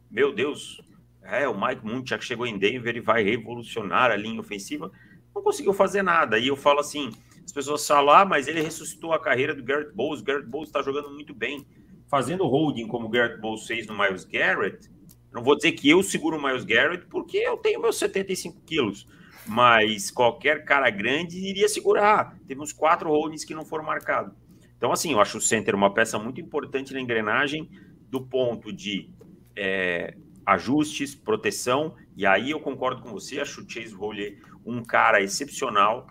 [0.09, 0.81] Meu Deus,
[1.23, 4.93] é, o Mike Munchak chegou em Denver e vai revolucionar a linha ofensiva
[5.35, 6.39] não conseguiu fazer nada.
[6.39, 7.11] E eu falo assim:
[7.45, 10.21] as pessoas falam, ah, mas ele ressuscitou a carreira do Garrett Bowles.
[10.21, 11.67] O Garrett Bowles está jogando muito bem.
[12.09, 14.91] Fazendo holding como o Garrett Bowles fez no Miles Garrett,
[15.33, 19.07] não vou dizer que eu seguro o Miles Garrett, porque eu tenho meus 75 quilos.
[19.47, 22.37] Mas qualquer cara grande iria segurar.
[22.47, 24.35] Teve uns quatro holdings que não foram marcados.
[24.77, 27.71] Então, assim, eu acho o center uma peça muito importante na engrenagem
[28.09, 29.11] do ponto de
[29.57, 31.95] é, ajustes, proteção.
[32.17, 36.07] E aí eu concordo com você, acho o Chase Roller um cara excepcional,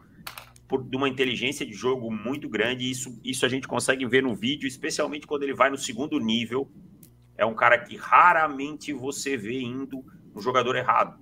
[0.67, 2.89] por de uma inteligência de jogo muito grande.
[2.89, 6.71] Isso, isso a gente consegue ver no vídeo, especialmente quando ele vai no segundo nível.
[7.35, 11.19] É um cara que raramente você vê indo no jogador errado,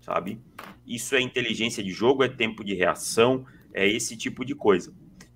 [0.00, 0.40] sabe?
[0.86, 4.92] Isso é inteligência de jogo, é tempo de reação, é esse tipo de coisa.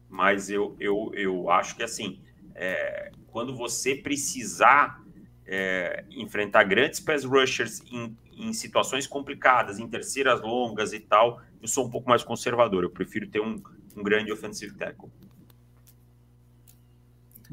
[0.08, 2.20] Mas eu, eu, eu acho que assim,
[2.54, 5.02] é, quando você precisar
[5.46, 11.68] é, enfrentar grandes pass rushers em, em situações complicadas, em terceiras longas e tal, eu
[11.68, 12.84] sou um pouco mais conservador.
[12.84, 13.62] Eu prefiro ter um,
[13.96, 15.10] um grande offensive tackle.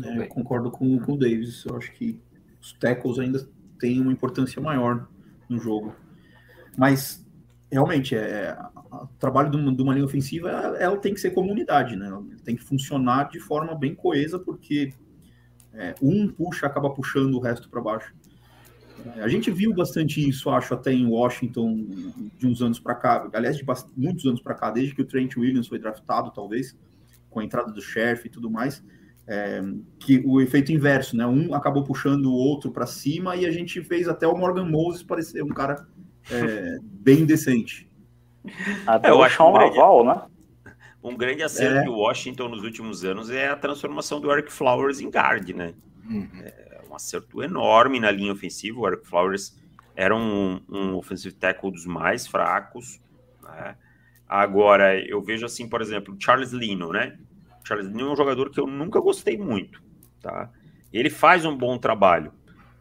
[0.03, 1.65] É, eu concordo com, com o Davis.
[1.65, 2.19] Eu acho que
[2.59, 3.47] os tackles ainda
[3.79, 5.07] têm uma importância maior
[5.49, 5.95] no jogo.
[6.77, 7.25] Mas,
[7.71, 8.57] realmente, é,
[8.91, 12.07] o trabalho de uma, de uma linha ofensiva, ela, ela, tem que ser comunidade, né?
[12.07, 14.93] Ela tem que funcionar de forma bem coesa, porque
[15.73, 18.13] é, um puxa, acaba puxando o resto para baixo.
[19.21, 21.85] A gente viu bastante isso, acho, até em Washington
[22.37, 25.35] de uns anos para cá, aliás, de muitos anos para cá, desde que o Trent
[25.37, 26.77] Williams foi draftado, talvez,
[27.29, 28.83] com a entrada do Sheriff e tudo mais,
[29.27, 29.61] é,
[29.99, 31.25] que o efeito inverso, né?
[31.25, 35.03] Um acabou puxando o outro para cima e a gente fez até o Morgan Moses
[35.03, 35.87] parecer um cara
[36.29, 37.89] é, bem decente.
[38.85, 40.21] Até é, o Sean Laval, né?
[41.03, 41.83] Um grande acerto é.
[41.83, 45.73] de Washington nos últimos anos é a transformação do Eric Flowers em guard, né?
[46.07, 46.29] Uhum.
[46.91, 48.79] Um acerto enorme na linha ofensiva.
[48.79, 49.57] O Eric Flowers
[49.95, 52.99] era um, um offensive tackle dos mais fracos.
[53.41, 53.77] Né?
[54.27, 57.17] Agora, eu vejo assim, por exemplo, Charles Lino, né?
[57.63, 59.81] Charles Lino é um jogador que eu nunca gostei muito,
[60.21, 60.51] tá?
[60.91, 62.33] Ele faz um bom trabalho,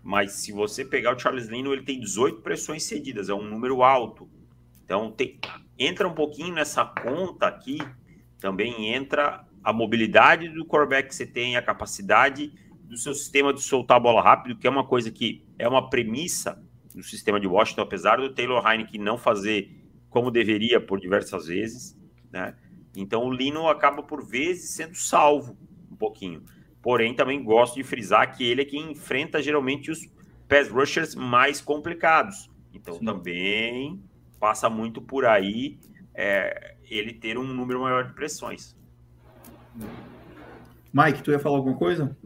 [0.03, 3.83] mas se você pegar o Charles Lino, ele tem 18 pressões cedidas, é um número
[3.83, 4.29] alto.
[4.85, 5.39] Então, tem,
[5.79, 7.79] entra um pouquinho nessa conta aqui,
[8.41, 12.53] também entra a mobilidade do quarterback que você tem, a capacidade
[12.91, 15.89] do seu sistema de soltar a bola rápido, que é uma coisa que é uma
[15.89, 16.61] premissa
[16.93, 19.71] do sistema de Washington, apesar do Taylor Heineken não fazer
[20.09, 21.97] como deveria por diversas vezes,
[22.33, 22.57] né?
[22.97, 25.57] Então o Lino acaba por vezes sendo salvo
[25.89, 26.43] um pouquinho.
[26.83, 30.01] Porém, também gosto de frisar que ele é quem enfrenta geralmente os
[30.49, 32.51] pass rushers mais complicados.
[32.75, 33.05] Então Sim.
[33.05, 34.03] também
[34.41, 35.79] passa muito por aí
[36.13, 38.77] é, ele ter um número maior de pressões.
[40.93, 42.17] Mike, tu ia falar alguma coisa?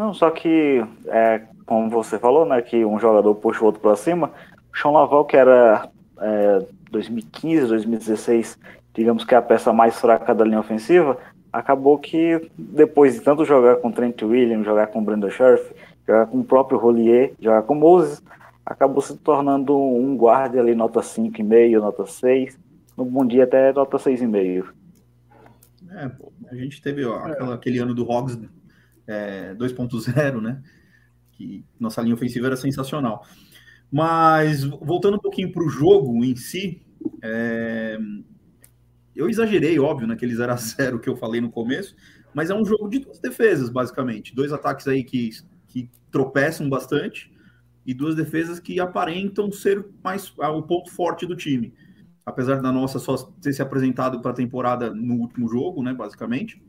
[0.00, 3.94] Não, só que, é, como você falou, né, que um jogador puxa o outro para
[3.96, 4.32] cima,
[4.72, 8.58] o Sean Laval, que era é, 2015, 2016,
[8.94, 11.18] digamos que é a peça mais fraca da linha ofensiva,
[11.52, 15.70] acabou que depois de tanto jogar com Trent Williams, jogar com Brandon Scherf,
[16.08, 18.22] jogar com o próprio Rolier, jogar com Moses,
[18.64, 22.58] acabou se tornando um guarda ali nota 5,5, nota 6,
[22.96, 24.64] no bom dia até nota 6,5.
[25.90, 26.10] É,
[26.50, 28.38] a gente teve ó, aquela, aquele ano do Hogs
[29.10, 30.62] é, 2.0, né?
[31.32, 33.26] Que nossa linha ofensiva era sensacional.
[33.90, 36.80] Mas voltando um pouquinho para o jogo em si,
[37.22, 37.98] é,
[39.14, 41.96] eu exagerei, óbvio, naquele 0 a 0 que eu falei no começo,
[42.32, 44.34] mas é um jogo de duas defesas, basicamente.
[44.34, 45.30] Dois ataques aí que,
[45.66, 47.32] que tropeçam bastante
[47.84, 51.74] e duas defesas que aparentam ser mais ah, o ponto forte do time.
[52.24, 56.62] Apesar da nossa só ter se apresentado para a temporada no último jogo, né, basicamente.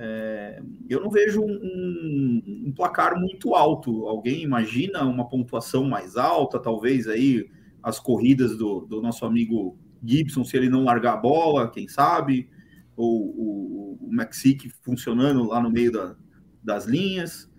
[0.00, 4.06] É, eu não vejo um, um, placar muito alto.
[4.06, 7.50] Alguém imagina uma pontuação mais alta, talvez aí
[7.82, 12.48] as corridas do, do nosso amigo Gibson, se ele não largar a bola, quem sabe,
[12.96, 16.14] ou o, o Mexique funcionando lá no meio da,
[16.62, 17.50] das linhas.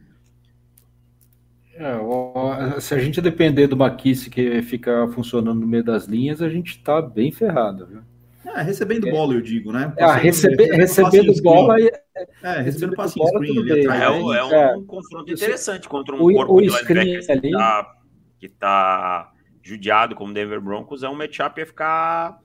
[1.74, 6.50] É, se a gente depender do Maquice que fica funcionando no meio das linhas, a
[6.50, 8.02] gente está bem ferrado, viu?
[8.46, 9.12] É, recebendo é.
[9.12, 9.94] bola, eu digo, né?
[9.98, 11.80] É, recebe, recebendo bola.
[11.80, 12.02] É,
[12.42, 14.02] é, recebendo passinho screen ali atrás.
[14.02, 14.84] É, um, é um é.
[14.86, 17.42] confronto interessante contra um o, corpo o de linebackers ali...
[17.42, 17.96] que, tá,
[18.40, 21.04] que tá judiado como Denver Broncos.
[21.04, 22.40] É um matchup a ficar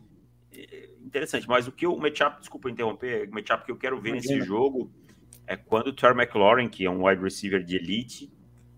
[0.53, 1.49] eh, interessante.
[1.49, 4.35] Mas o que o matchup, desculpa interromper, o matchup que eu quero ver Imagina.
[4.35, 4.91] nesse jogo
[5.47, 8.33] é quando o Terry McLaurin, que é um wide receiver de elite,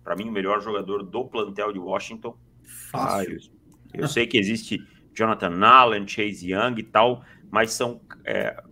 [0.05, 2.37] para mim o melhor jogador do plantel de Washington.
[2.91, 3.39] Fácil.
[3.41, 3.49] Ah,
[3.95, 4.79] eu, eu sei que existe
[5.17, 8.01] Jonathan Allen, Chase Young e tal, mas são.
[8.25, 8.63] É,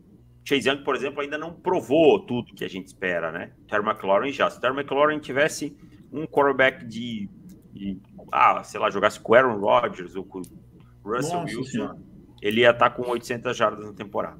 [0.44, 3.52] Chase Young, por exemplo, ainda não provou tudo que a gente espera, né?
[3.66, 4.50] Terry McLaurin já.
[4.50, 5.74] Se Terry McLaurin tivesse
[6.12, 7.30] um quarterback de,
[7.72, 7.98] de,
[8.30, 10.42] ah, sei lá, jogasse com Aaron Rodgers ou com
[11.02, 11.96] Russell Nossa, Wilson, senhora.
[12.42, 14.38] ele ia estar tá com 800 jardas na temporada.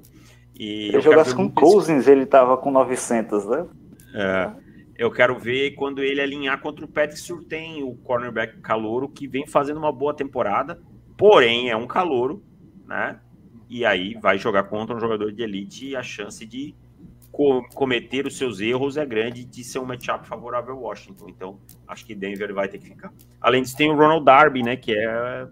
[0.54, 3.66] E ele jogasse com Cousins, ele tava com 900, né?
[4.14, 4.52] É,
[4.96, 9.46] eu quero ver quando ele alinhar contra o Patrick Surtain, o cornerback calouro, que vem
[9.46, 10.80] fazendo uma boa temporada
[11.16, 12.42] porém é um calouro,
[12.86, 13.20] né?
[13.68, 16.74] E aí vai jogar contra um jogador de elite e a chance de
[17.32, 21.26] co cometer os seus erros é grande de ser um matchup favorável ao Washington.
[21.28, 21.58] Então,
[21.88, 23.12] acho que Denver vai ter que ficar.
[23.40, 24.76] Além disso, tem o Ronald Darby, né?
[24.76, 25.48] Que é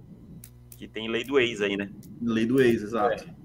[0.77, 1.91] que tem lei do ex aí, né?
[2.21, 3.25] Lei do ex, exato.
[3.25, 3.42] É.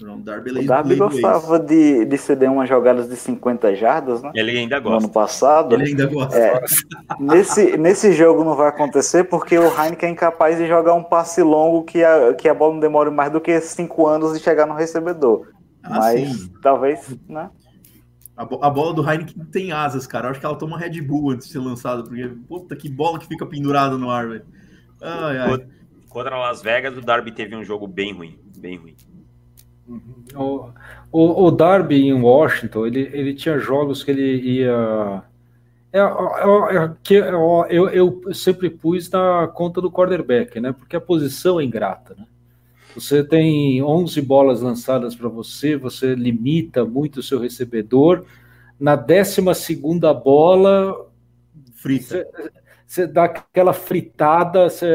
[0.00, 4.30] O Darby, o Darby gostava de, de ceder umas jogadas de 50 jardas, né?
[4.32, 4.90] Ele ainda gosta.
[4.90, 5.74] No ano passado.
[5.74, 6.38] Ele ainda gosta.
[6.38, 6.64] É,
[7.18, 11.42] nesse, nesse jogo não vai acontecer porque o Heineken é incapaz de jogar um passe
[11.42, 14.66] longo que a, que a bola não demore mais do que 5 anos de chegar
[14.66, 15.48] no recebedor.
[15.82, 16.52] Ah, Mas sim.
[16.62, 17.50] talvez, né?
[18.36, 20.28] A, a, bola do Heineken tem asas, cara.
[20.28, 23.18] Eu acho que ela toma Red Bull antes de ser lançada, porque, puta, que bola
[23.18, 24.44] que fica pendurada no ar, velho.
[25.02, 25.66] Ai, ai.
[26.08, 28.94] Contra Las Vegas, o Darby teve um jogo bem ruim, bem ruim.
[30.34, 30.70] O,
[31.10, 35.22] o, o Darby em Washington, ele, ele tinha jogos que ele ia.
[35.90, 40.72] É, é, é, que eu, eu, eu, sempre pus na conta do quarterback, né?
[40.72, 42.26] Porque a posição é ingrata, né?
[42.94, 48.24] Você tem 11 bolas lançadas para você, você limita muito o seu recebedor.
[48.78, 49.40] Na 12
[50.22, 51.06] bola,
[51.74, 52.26] Frita.
[52.26, 52.58] Você,
[52.88, 54.88] você dá aquela fritada, você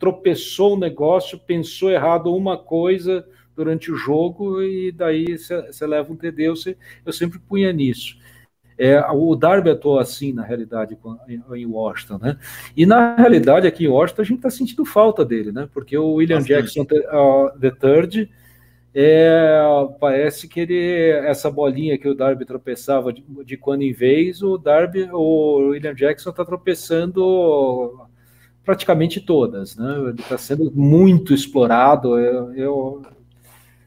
[0.00, 3.24] tropeçou o negócio, pensou errado uma coisa,
[3.56, 6.54] durante o jogo e daí você leva um TD, eu,
[7.04, 8.18] eu sempre punha nisso.
[8.78, 10.98] É, o Darby atuou assim, na realidade,
[11.28, 12.38] em Washington, né?
[12.76, 15.66] E na realidade, aqui em Washington, a gente está sentindo falta dele, né?
[15.72, 16.60] Porque o William Bastante.
[16.60, 18.30] Jackson, uh, the third,
[18.94, 19.60] é,
[19.98, 24.58] parece que ele, essa bolinha que o Darby tropeçava de, de quando em vez, o
[24.58, 28.06] Darby, o William Jackson está tropeçando
[28.62, 29.98] praticamente todas, né?
[30.00, 32.18] Ele está sendo muito explorado.
[32.18, 33.02] Eu, eu,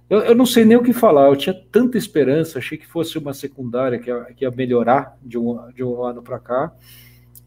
[0.10, 3.18] eu, eu, não sei nem o que falar, eu tinha tanta esperança, achei que fosse
[3.18, 6.74] uma secundária que ia, que ia melhorar de um, de um ano para cá,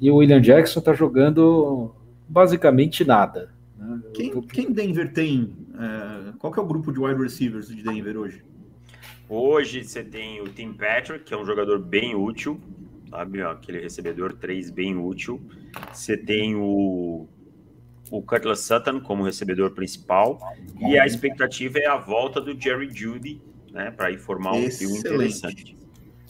[0.00, 1.94] e o William Jackson está jogando
[2.28, 3.52] basicamente nada.
[3.76, 4.00] Né?
[4.14, 4.42] Quem, tô...
[4.42, 5.52] quem, Denver tem?
[5.78, 8.42] É, qual que é o grupo de wide receivers de Denver hoje?
[9.28, 12.60] Hoje você tem o Tim Patrick, que é um jogador bem útil,
[13.08, 13.42] sabe?
[13.42, 15.40] Aquele recebedor 3 bem útil.
[15.92, 17.26] Você tem o
[18.12, 20.38] o Cutlass Sutton como recebedor principal
[20.78, 23.40] e a expectativa é a volta do Jerry Judy,
[23.72, 25.74] né, para ir formar um trio interessante.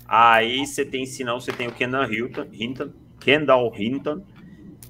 [0.07, 4.22] Aí você tem, se não, você tem o Kendall Hinton, Hinton, Kendall Hinton,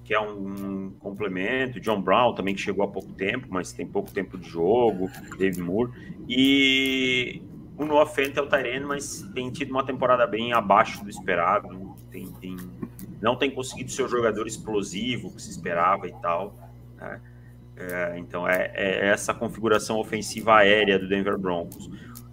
[0.05, 4.11] que é um complemento, John Brown também que chegou há pouco tempo, mas tem pouco
[4.11, 5.93] tempo de jogo, Dave Moore
[6.28, 7.40] e
[7.78, 11.95] O Noah Fent é o Tyrene, mas tem tido uma temporada bem abaixo do esperado.
[12.11, 12.57] Tem, tem,
[13.20, 16.55] não tem conseguido ser o jogador explosivo que se esperava e tal.
[17.03, 17.20] Né?
[17.76, 21.90] É, então é, é, essa configuração ofensiva aérea do Denver Broncos.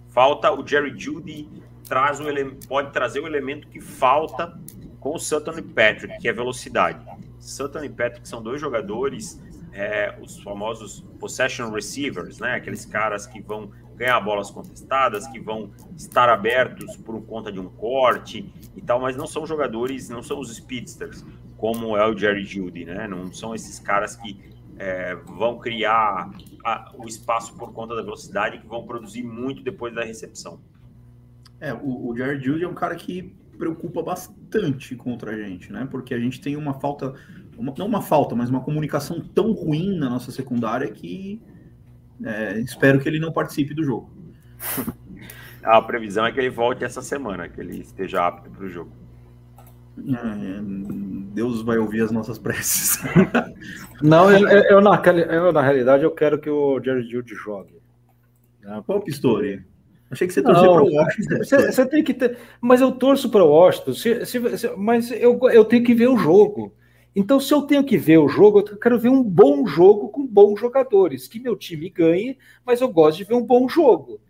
[0.08, 1.48] Falta o Jerry Judy
[1.88, 2.26] traz um
[2.68, 4.56] pode trazer o elemento que falta
[5.00, 7.04] com o Sutton e Patrick, que é velocidade.
[7.38, 9.40] Sutton e Patrick são dois jogadores,
[9.72, 12.54] é, os famosos possession receivers, né?
[12.54, 17.68] Aqueles caras que vão ganhar bolas contestadas, que vão estar abertos por conta de um
[17.68, 21.24] corte e tal, mas não são jogadores, não são os speedsters,
[21.56, 23.08] como é o Jerry Judy, né?
[23.08, 24.38] Não são esses caras que
[24.80, 26.30] é, vão criar
[26.64, 30.58] a, o espaço por conta da velocidade que vão produzir muito depois da recepção.
[31.60, 35.86] É, o, o Jared Judy é um cara que preocupa bastante contra a gente, né?
[35.90, 37.12] Porque a gente tem uma falta,
[37.58, 41.42] uma, não uma falta, mas uma comunicação tão ruim na nossa secundária que
[42.24, 44.10] é, espero que ele não participe do jogo.
[45.62, 48.92] A previsão é que ele volte essa semana, que ele esteja apto para o jogo.
[49.98, 50.62] É,
[51.32, 52.98] Deus vai ouvir as nossas preces.
[54.02, 55.00] Não, eu, eu, na,
[55.30, 57.80] eu, na realidade eu quero que o Jerry Judy jogue.
[58.60, 58.82] Né?
[58.84, 59.64] Qual Pistori?
[60.10, 61.36] Achei que você torcia para o Washington.
[61.38, 62.36] Você, você, tem que ter.
[62.60, 66.08] Mas eu torço para o Washington, se, se, se, mas eu, eu tenho que ver
[66.08, 66.74] o jogo.
[67.14, 70.26] Então, se eu tenho que ver o jogo, eu quero ver um bom jogo com
[70.26, 71.28] bons jogadores.
[71.28, 74.20] Que meu time ganhe, mas eu gosto de ver um bom jogo.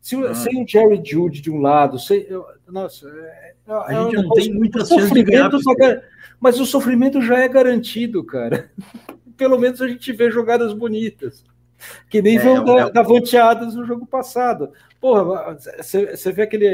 [0.00, 0.34] Se, ah.
[0.34, 4.34] Sem o Jerry Judy de um lado, sem, eu, nossa, é, é a gente não
[4.34, 6.00] tem muita sofrimento, tá
[6.40, 8.70] mas o sofrimento já é garantido, cara.
[9.36, 11.44] Pelo menos a gente vê jogadas bonitas.
[12.08, 13.54] Que nem é, viu é, da, é...
[13.74, 14.70] no jogo passado.
[15.00, 16.66] Porra, você vê aquele.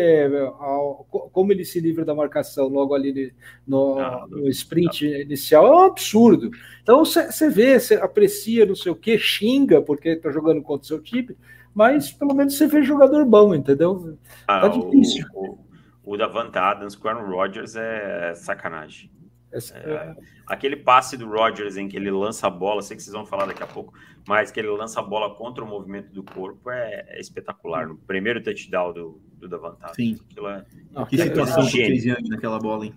[1.32, 3.34] Como ele se livra da marcação logo ali
[3.66, 5.20] no, não, no sprint não.
[5.20, 6.50] inicial, é um absurdo.
[6.82, 10.86] Então você vê, você aprecia, não sei o que, xinga porque tá jogando contra o
[10.86, 11.36] seu time,
[11.74, 14.16] mas pelo menos você vê jogador bom, entendeu?
[14.46, 15.26] Ah, tá difícil.
[15.34, 15.58] O,
[16.04, 19.10] o, o Davant Adams com o Aaron Rodgers é sacanagem.
[19.52, 20.14] É,
[20.46, 23.46] aquele passe do Rodgers em que ele lança a bola, sei que vocês vão falar
[23.46, 23.92] daqui a pouco,
[24.26, 27.88] mas que ele lança a bola contra o movimento do corpo é, é espetacular.
[27.88, 29.94] No primeiro touchdown do, do Davantado.
[29.96, 30.16] Sim.
[30.36, 32.94] É, não, que situação que fez naquela bola, hein?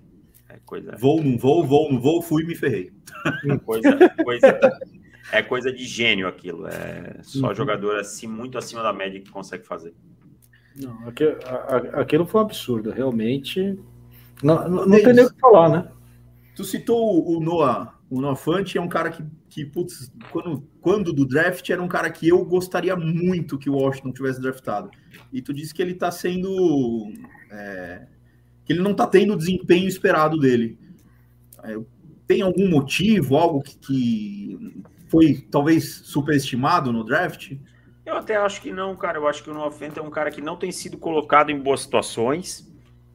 [0.48, 0.96] É coisa...
[0.98, 2.92] Vou, não vou, vou, não vou, fui e me ferrei.
[3.66, 4.60] Coisa, coisa,
[5.32, 6.68] é coisa de gênio aquilo.
[6.68, 7.56] É só uhum.
[7.56, 9.96] jogador assim, muito acima da média que consegue fazer.
[10.76, 11.38] Não, aquilo,
[11.94, 13.80] aquilo foi um absurdo, realmente.
[14.44, 15.92] Não, não, não tem nem o que falar, né?
[16.56, 21.12] Tu citou o Noah, o Noah Fant é um cara que, que putz, quando, quando
[21.12, 24.92] do draft era um cara que eu gostaria muito que o Washington tivesse draftado.
[25.32, 27.12] E tu disse que ele tá sendo.
[27.50, 28.06] É,
[28.66, 30.78] que ele não tá tendo o desempenho esperado dele.
[31.64, 31.76] É,
[32.28, 37.54] tem algum motivo, algo que, que foi talvez superestimado no draft?
[38.06, 39.18] Eu até acho que não, cara.
[39.18, 41.60] Eu acho que o Noah Fant é um cara que não tem sido colocado em
[41.60, 42.72] boas situações.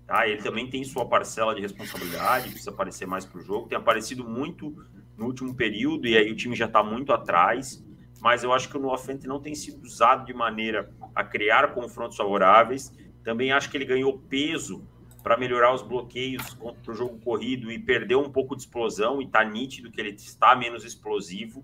[0.09, 0.27] Tá?
[0.27, 3.69] Ele também tem sua parcela de responsabilidade, precisa aparecer mais para o jogo.
[3.69, 4.75] Tem aparecido muito
[5.19, 7.85] no último período e aí o time já está muito atrás.
[8.19, 11.75] Mas eu acho que o Noah Fent não tem sido usado de maneira a criar
[11.75, 12.91] confrontos favoráveis.
[13.23, 14.83] Também acho que ele ganhou peso
[15.23, 19.21] para melhorar os bloqueios contra o jogo corrido e perdeu um pouco de explosão.
[19.21, 21.63] E está nítido que ele está menos explosivo.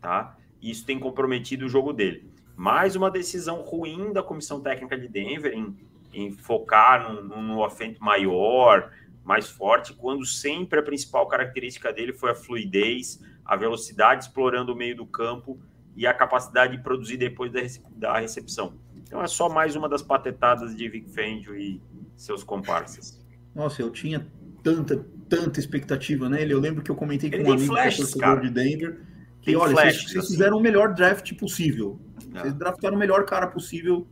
[0.00, 0.38] Tá?
[0.62, 2.30] E isso tem comprometido o jogo dele.
[2.54, 5.76] Mais uma decisão ruim da comissão técnica de Denver em
[6.12, 8.90] em focar num, num offense maior,
[9.24, 14.76] mais forte, quando sempre a principal característica dele foi a fluidez, a velocidade explorando o
[14.76, 15.60] meio do campo
[15.94, 17.60] e a capacidade de produzir depois da,
[17.92, 18.74] da recepção.
[18.96, 21.80] Então é só mais uma das patetadas de Vic Fangio e
[22.16, 23.20] seus comparsas.
[23.54, 24.26] Nossa, eu tinha
[24.62, 26.52] tanta, tanta expectativa nele.
[26.52, 29.00] Eu lembro que eu comentei com um amigo flashes, torcedor de Denver
[29.40, 30.34] que, tem olha, flashes, vocês, vocês assim.
[30.34, 31.98] fizeram o melhor draft possível.
[32.34, 32.40] É.
[32.40, 34.06] Vocês draftaram o melhor cara possível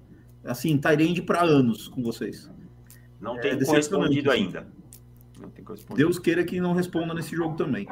[0.48, 2.50] assim, Tyrande para anos com vocês.
[3.20, 4.44] Não é, tem é, correspondido assim.
[4.44, 4.66] ainda.
[5.94, 7.86] Deus queira que não responda nesse jogo também.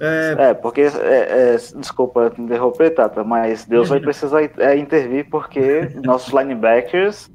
[0.00, 5.90] É, é porque, é, é, desculpa interromper, Tata, mas Deus vai precisar é, intervir porque
[6.02, 7.30] nossos linebackers.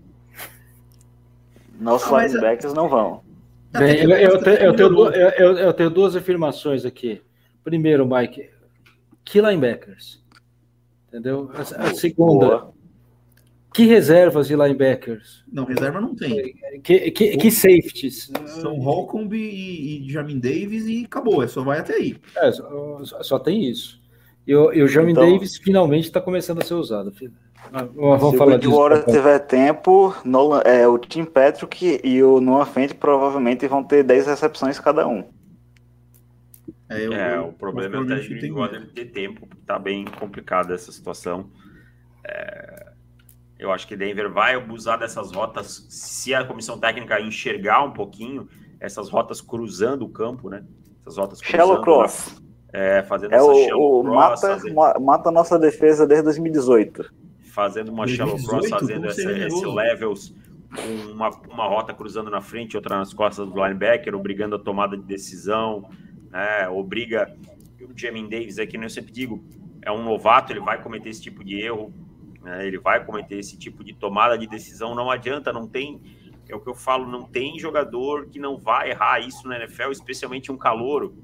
[1.79, 3.21] Nossos não, linebackers não vão.
[3.71, 7.21] Bem, eu, eu, tenho, eu, tenho, eu, eu tenho duas afirmações aqui.
[7.63, 8.49] Primeiro, Mike,
[9.23, 10.23] que linebackers?
[11.07, 11.51] Entendeu?
[11.53, 12.73] A, a segunda, Boa.
[13.77, 15.43] Que reservas de linebackers?
[15.47, 16.55] Não, reserva não tem.
[16.81, 18.31] Que, que, que safeties?
[18.47, 22.17] São Holcomb e, e Jamin Davis e acabou, é só vai até aí.
[22.37, 24.01] É, só, só tem isso.
[24.47, 27.13] E o, e o Jamin então, Davis finalmente está começando a ser usado.
[27.71, 32.41] Ah, vamos se falar o Edward tiver tempo, Nolan, é, o Tim Patrick e o
[32.41, 35.23] Noah Fent provavelmente vão ter 10 recepções cada um.
[36.89, 41.51] É, eu, é o problema é o Edward ter tempo, tá bem complicado essa situação.
[42.25, 42.86] É,
[43.59, 48.47] Eu acho que Denver vai abusar dessas rotas se a comissão técnica enxergar um pouquinho
[48.79, 50.63] essas rotas cruzando o campo, né?
[51.01, 52.41] Essas rotas Shallow cross.
[52.71, 54.15] É, fazendo é essa o, shallow o cross.
[54.15, 57.11] mata, fazendo, mata a nossa defesa desde 2018.
[57.45, 60.35] Fazendo uma 2018, shallow cross, fazendo como esse, levels,
[60.75, 64.95] com uma, uma rota cruzando na frente, outra nas costas do linebacker, obrigando a tomada
[64.95, 65.89] de decisão,
[66.29, 66.69] né?
[66.69, 67.35] Obriga.
[67.81, 69.43] O Jamin Davis aqui, eu sempre digo,
[69.81, 71.93] é um novato, ele vai cometer esse tipo de erro,
[72.47, 72.65] né?
[72.65, 74.95] ele vai cometer esse tipo de tomada de decisão.
[74.95, 76.01] Não adianta, não tem.
[76.47, 79.91] É o que eu falo, não tem jogador que não vai errar isso na NFL,
[79.91, 81.17] especialmente um calouro,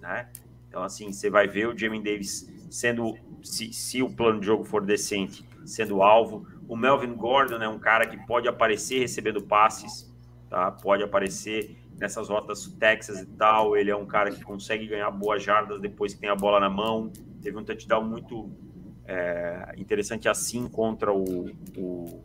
[0.00, 0.30] né?
[0.68, 4.62] Então, assim, você vai ver o Jamin Davis sendo, se, se o plano de jogo
[4.62, 6.46] for decente, sendo alvo.
[6.68, 10.14] O Melvin Gordon é um cara que pode aparecer recebendo passes,
[10.48, 10.70] tá?
[10.70, 13.76] Pode aparecer nessas rotas Texas e tal.
[13.76, 16.70] Ele é um cara que consegue ganhar boas jardas depois que tem a bola na
[16.70, 17.10] mão.
[17.42, 18.48] Teve um touchdown muito
[19.08, 22.22] é, interessante assim contra o, o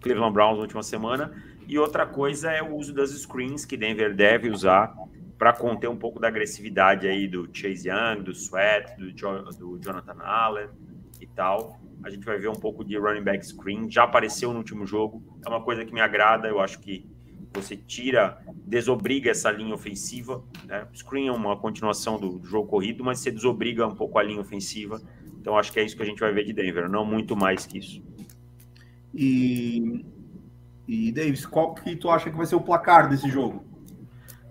[0.00, 1.32] Cleveland Browns na última semana.
[1.66, 4.94] E outra coisa é o uso das screens que Denver deve usar
[5.38, 9.78] para conter um pouco da agressividade aí do Chase Young, do Sweat, do, jo do
[9.80, 10.68] Jonathan Allen
[11.20, 11.80] e tal.
[12.04, 13.90] A gente vai ver um pouco de running back screen.
[13.90, 15.22] Já apareceu no último jogo.
[15.44, 16.46] É uma coisa que me agrada.
[16.46, 17.06] Eu acho que
[17.54, 20.44] você tira, desobriga essa linha ofensiva.
[20.66, 20.86] Né?
[20.94, 24.40] Screen é uma continuação do, do jogo corrido, mas você desobriga um pouco a linha
[24.40, 25.00] ofensiva.
[25.44, 27.66] Então acho que é isso que a gente vai ver de Denver, não muito mais
[27.66, 28.02] que isso.
[29.12, 30.02] E,
[30.88, 33.62] e Davis, qual que tu acha que vai ser o placar desse jogo?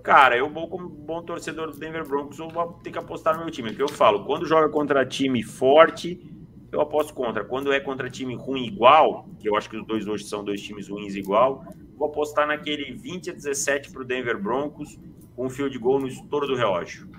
[0.03, 3.41] Cara, eu vou como bom torcedor do Denver Broncos, eu vou ter que apostar no
[3.41, 3.69] meu time.
[3.69, 6.31] Porque eu falo, quando joga contra time forte,
[6.71, 7.43] eu aposto contra.
[7.43, 10.61] Quando é contra time ruim igual, que eu acho que os dois hoje são dois
[10.61, 11.65] times ruins igual,
[11.97, 14.99] vou apostar naquele 20 a 17 para o Denver Broncos,
[15.35, 17.09] com um field goal no estouro do relógio.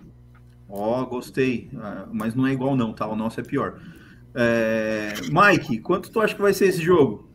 [0.77, 1.71] Ó, oh, gostei.
[1.77, 3.07] Ah, mas não é igual não, tá?
[3.07, 3.79] O nosso é pior.
[4.35, 5.13] É...
[5.31, 7.29] Mike, quanto tu acha que vai ser esse jogo?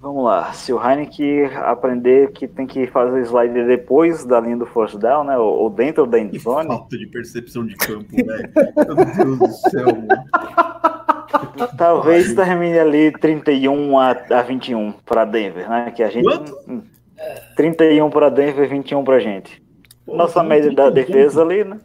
[0.00, 0.52] Vamos lá.
[0.52, 5.22] Se o Heineken aprender que tem que fazer slide depois da linha do force down,
[5.22, 5.38] né?
[5.38, 8.50] Ou dentro da Que endzone, falta de percepção de campo, velho.
[8.76, 11.68] Meu Deus do céu, mano.
[11.78, 15.92] talvez termine ali 31 a, a 21 para Denver, né?
[15.92, 16.52] Que a gente Quanto?
[16.66, 16.82] Hum,
[17.54, 19.62] 31 para Denver, 21 pra gente.
[20.16, 21.80] Nossa média 30 da defesa ali, né?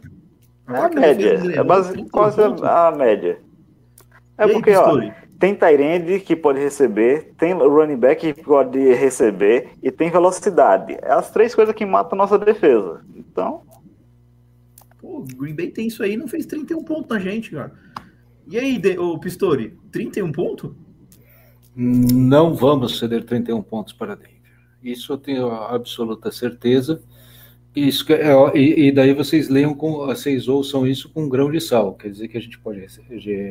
[0.68, 1.40] É a Caraca, média.
[1.54, 2.62] É base, 30 quase pontos.
[2.64, 3.38] a média.
[4.38, 5.00] É porque, ó,
[5.38, 10.98] tem Tyrande que pode receber, tem running back que pode receber e tem velocidade.
[11.02, 13.02] É as três coisas que matam a nossa defesa.
[13.14, 13.62] Então,
[14.98, 17.72] Pô, o Green Bay tem isso aí, não fez 31 pontos na gente, cara.
[18.46, 18.98] E aí, de...
[18.98, 20.72] ô, Pistori, 31 pontos?
[21.74, 24.34] Não vamos ceder 31 pontos para Denver.
[24.82, 27.02] Isso eu tenho absoluta certeza.
[27.76, 31.60] Isso é, e, e daí vocês leiam com, vocês ouçam isso com um grão de
[31.60, 31.92] sal.
[31.92, 32.86] Quer dizer que a gente pode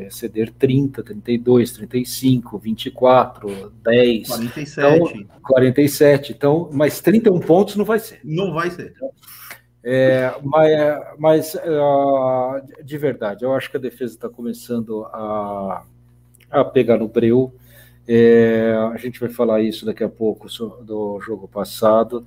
[0.09, 5.27] ceder 30, 32, 35, 24, 10, 47.
[5.43, 6.31] 47.
[6.31, 8.19] Então, mas 31 pontos não vai ser.
[8.23, 8.95] Não vai ser.
[9.83, 10.71] É, mas,
[11.19, 11.57] mas
[12.83, 15.83] de verdade, eu acho que a defesa está começando a,
[16.49, 17.53] a pegar no breu.
[18.07, 20.47] É, a gente vai falar isso daqui a pouco
[20.83, 22.25] do jogo passado.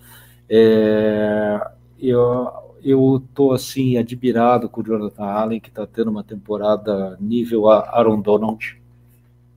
[0.49, 1.61] É,
[2.01, 7.69] eu eu tô assim admirado com o Jonathan Allen que está tendo uma temporada nível
[7.69, 8.81] Aaron Donald.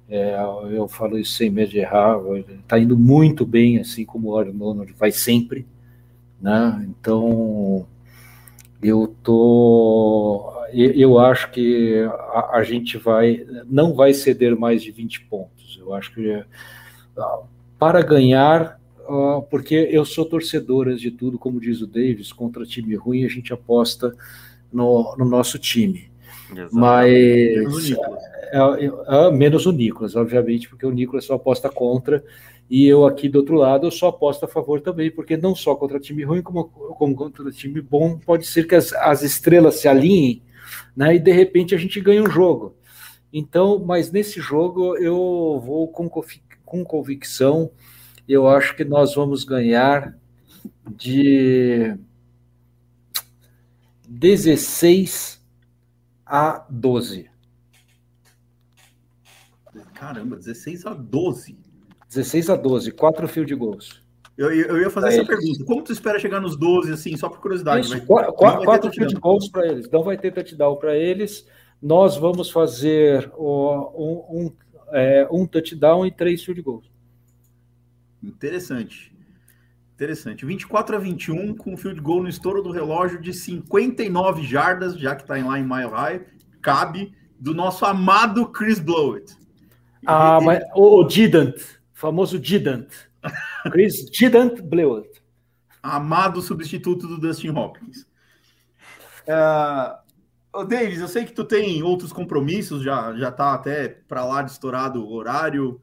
[0.09, 0.35] É,
[0.71, 2.17] eu falo isso sem medo de errar.
[2.61, 5.65] Está indo muito bem, assim como o Aaron Donald vai sempre
[6.41, 6.85] né?
[6.89, 7.85] Então
[8.81, 12.03] eu tô, eu acho que
[12.33, 15.77] a, a gente vai não vai ceder mais de 20 pontos.
[15.79, 16.43] Eu acho que
[17.17, 17.39] ah,
[17.77, 22.95] para ganhar, ah, porque eu sou torcedor de tudo, como diz o Davis, contra time
[22.95, 24.15] ruim a gente aposta
[24.71, 26.11] no, no nosso time.
[26.51, 27.11] Menos Mas
[27.91, 28.21] o
[28.51, 32.23] é, é, é, menos o Nicolas, obviamente, porque o Nicolas só aposta contra,
[32.69, 35.75] e eu aqui do outro lado eu só aposto a favor também, porque não só
[35.75, 39.87] contra time ruim, como, como contra time bom, pode ser que as, as estrelas se
[39.87, 40.41] alinhem,
[40.95, 42.75] né, e de repente a gente ganha um jogo.
[43.33, 46.09] Então, mas nesse jogo eu vou com,
[46.65, 47.71] com convicção,
[48.31, 50.17] eu acho que nós vamos ganhar
[50.95, 51.95] de
[54.07, 55.41] 16
[56.25, 57.29] a 12.
[59.93, 61.57] Caramba, 16 a 12.
[62.09, 64.01] 16 a 12, quatro field goals.
[64.37, 65.27] Eu, eu eu ia fazer Pra essa eles.
[65.27, 65.65] pergunta.
[65.65, 67.85] Como tu espera chegar nos 12, assim, só por curiosidade?
[67.85, 68.91] Isso, ter quatro touchdown.
[68.91, 69.89] field goals para eles.
[69.89, 71.45] Não vai ter touchdown para eles.
[71.81, 74.51] Nós vamos fazer um, um,
[74.91, 76.90] é, um touchdown e três field goals.
[78.23, 79.11] Interessante.
[79.93, 80.45] Interessante.
[80.45, 85.25] 24 a 21, com field goal no estouro do relógio de 59 jardas, já que
[85.25, 86.25] tá em lá em Mile High,
[86.61, 89.35] cabe do nosso amado Chris Blowett.
[90.05, 91.55] Ah, mas o, Didant,
[91.93, 92.87] famoso Didant.
[93.71, 95.21] Chris Didant Blewett.
[95.83, 98.07] Amado substituto do Dustin Hopkins.
[99.27, 104.41] Uh, Davis, eu sei que tu tem outros compromissos, já, já tá até para lá
[104.41, 105.81] de estourado o horário.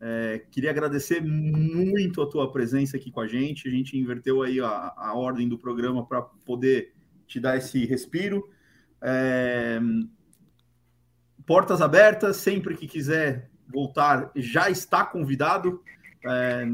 [0.00, 3.68] É, queria agradecer muito a tua presença aqui com a gente.
[3.68, 6.94] A gente inverteu aí a, a ordem do programa para poder
[7.26, 8.48] te dar esse respiro.
[9.02, 9.78] É,
[11.46, 15.82] portas abertas, sempre que quiser voltar, já está convidado.
[16.24, 16.66] É,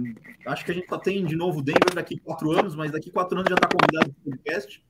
[0.47, 3.39] acho que a gente só tem de novo Denver daqui quatro anos, mas daqui quatro
[3.39, 4.85] anos já está convidado para o podcast.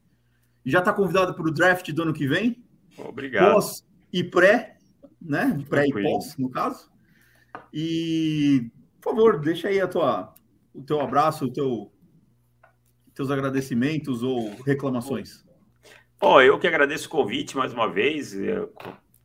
[0.65, 2.63] Já está convidado para o draft do ano que vem.
[2.99, 3.55] Obrigado.
[3.55, 4.77] Pós e pré,
[5.21, 5.59] né?
[5.69, 6.91] Pré e pós, no caso.
[7.73, 8.71] E,
[9.01, 10.35] por favor, deixa aí a tua,
[10.75, 11.93] o teu abraço, o teu,
[13.15, 15.45] teus agradecimentos ou reclamações.
[16.19, 18.35] Bom, eu que agradeço o convite mais uma vez.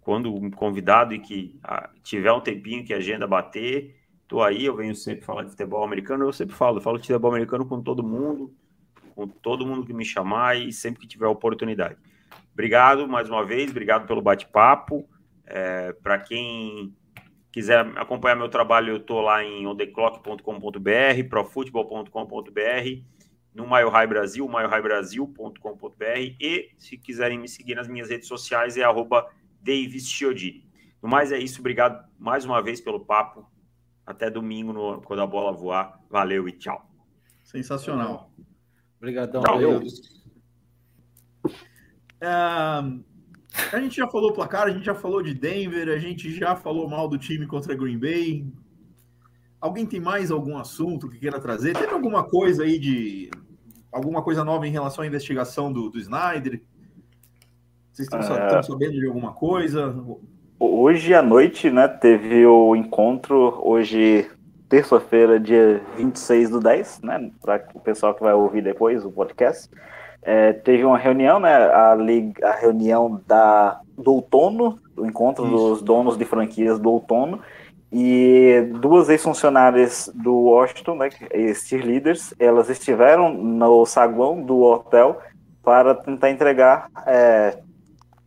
[0.02, 3.96] Quando um convidado e que ah, tiver um tempinho que a agenda bater,
[4.28, 4.66] tô aí.
[4.66, 6.26] Eu venho sempre falar de futebol americano.
[6.26, 8.54] Eu sempre falo, eu falo de futebol americano com todo mundo,
[9.16, 11.98] com todo mundo que me chamar e sempre que tiver oportunidade.
[12.54, 15.08] Obrigado mais uma vez, obrigado pelo bate-papo.
[15.46, 16.94] É, Para quem
[17.52, 23.04] quiser acompanhar meu trabalho, eu estou lá em ondeclock.com.br, profutebol.com.br,
[23.54, 28.84] no Mile High Brasil, milehighbrasil.com.br e se quiserem me seguir nas minhas redes sociais é
[28.84, 29.28] arroba
[29.62, 30.66] Davis Chiodini.
[31.02, 33.46] No mais é isso, obrigado mais uma vez pelo papo.
[34.06, 36.00] Até domingo, no, quando a bola voar.
[36.10, 36.90] Valeu e tchau.
[37.44, 38.32] Sensacional.
[38.98, 39.42] Obrigadão.
[39.42, 39.82] Valeu.
[42.22, 43.04] Uh,
[43.72, 46.90] a gente já falou placar, a gente já falou de Denver, a gente já falou
[46.90, 48.46] mal do time contra Green Bay.
[49.60, 51.78] Alguém tem mais algum assunto que queira trazer?
[51.78, 53.30] Teve alguma coisa aí de.
[53.92, 56.62] alguma coisa nova em relação à investigação do, do Snyder?
[57.92, 58.64] Vocês estão, é...
[58.64, 59.94] sabendo de alguma coisa?
[60.60, 64.30] Hoje à noite, né, teve o encontro, hoje,
[64.70, 69.70] terça-feira, dia 26 do 10, né, para o pessoal que vai ouvir depois o podcast.
[70.24, 71.94] É, teve uma reunião, né, a,
[72.44, 75.56] a reunião da, do outono, o encontro Isso.
[75.56, 77.40] dos donos de franquias do outono,
[77.92, 85.20] e duas ex-funcionárias do Washington, né, ex-cheerleaders, elas estiveram no saguão do hotel
[85.64, 87.58] para tentar entregar é,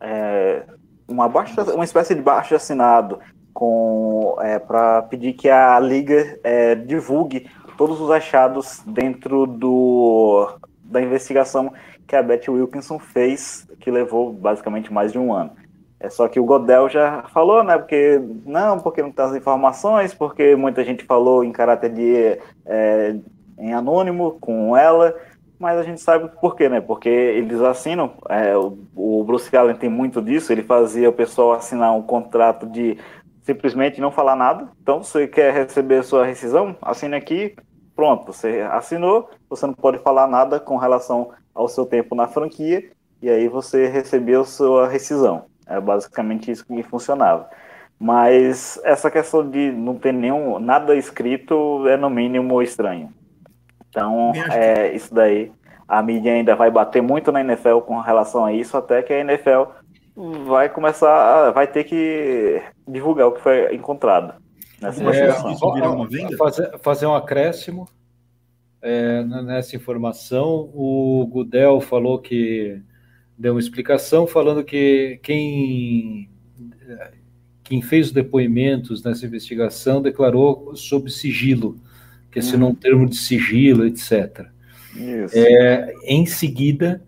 [0.00, 0.62] é,
[1.08, 3.18] uma, baixa, uma espécie de baixo assinado
[3.52, 7.48] com é, para pedir que a liga é, divulgue
[7.78, 10.48] todos os achados dentro do,
[10.84, 11.72] da investigação
[12.06, 15.52] que a Beth Wilkinson fez, que levou basicamente mais de um ano.
[15.98, 17.78] É só que o Godel já falou, né?
[17.78, 23.16] Porque não, porque não tem as informações, porque muita gente falou em caráter de é,
[23.58, 25.14] em anônimo com ela,
[25.58, 26.80] mas a gente sabe por quê, né?
[26.80, 31.96] Porque eles assinam, é, o, Bruce Allen tem muito disso, ele fazia o pessoal assinar
[31.96, 32.98] um contrato de
[33.42, 34.68] simplesmente não falar nada.
[34.82, 36.76] Então, você quer receber sua rescisão?
[36.82, 37.54] Assine aqui,
[37.94, 42.90] pronto, você assinou, você não pode falar nada com relação ao seu tempo na franquia,
[43.22, 45.46] e aí você recebeu sua rescisão.
[45.66, 47.48] É basicamente isso que funcionava.
[47.98, 53.12] Mas essa questão de não ter nenhum nada escrito é no mínimo estranho.
[53.88, 55.52] Então, é, isso daí,
[55.86, 59.20] a mídia ainda vai bater muito na NFL com relação a isso, até que a
[59.20, 59.70] NFL
[60.46, 64.34] vai começar, vai ter que divulgar o que foi encontrado.
[64.84, 65.32] Nessa é,
[66.36, 67.88] fazer, fazer um acréscimo
[68.82, 70.70] é, nessa informação.
[70.74, 72.82] O Gudel falou que
[73.38, 76.28] deu uma explicação falando que quem
[77.62, 81.76] quem fez os depoimentos nessa investigação declarou sob sigilo
[82.30, 84.48] que assinou um termo de sigilo, etc.
[85.32, 87.02] É, em seguida,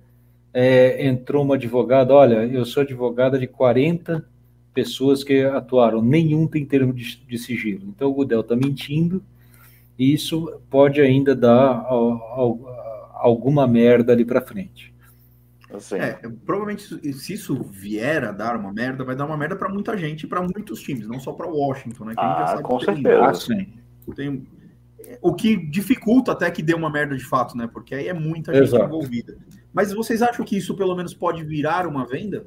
[0.54, 4.26] é, entrou uma advogada, olha, eu sou advogada de 40
[4.76, 7.88] pessoas que atuaram, nenhum tem termo de, de sigilo.
[7.88, 9.24] Então o Gudel está mentindo,
[9.98, 11.86] e isso pode ainda dar
[13.14, 14.94] alguma merda ali para frente.
[15.72, 15.96] Assim.
[15.96, 19.96] É, provavelmente se isso vier a dar uma merda, vai dar uma merda para muita
[19.96, 22.14] gente, para muitos times, não só para Washington, né?
[22.14, 23.46] Que ah, com certeza.
[23.46, 24.46] Tem, tem,
[25.22, 27.66] o que dificulta até que dê uma merda de fato, né?
[27.66, 28.84] Porque aí é muita gente Exato.
[28.84, 29.38] envolvida.
[29.72, 32.46] Mas vocês acham que isso pelo menos pode virar uma venda?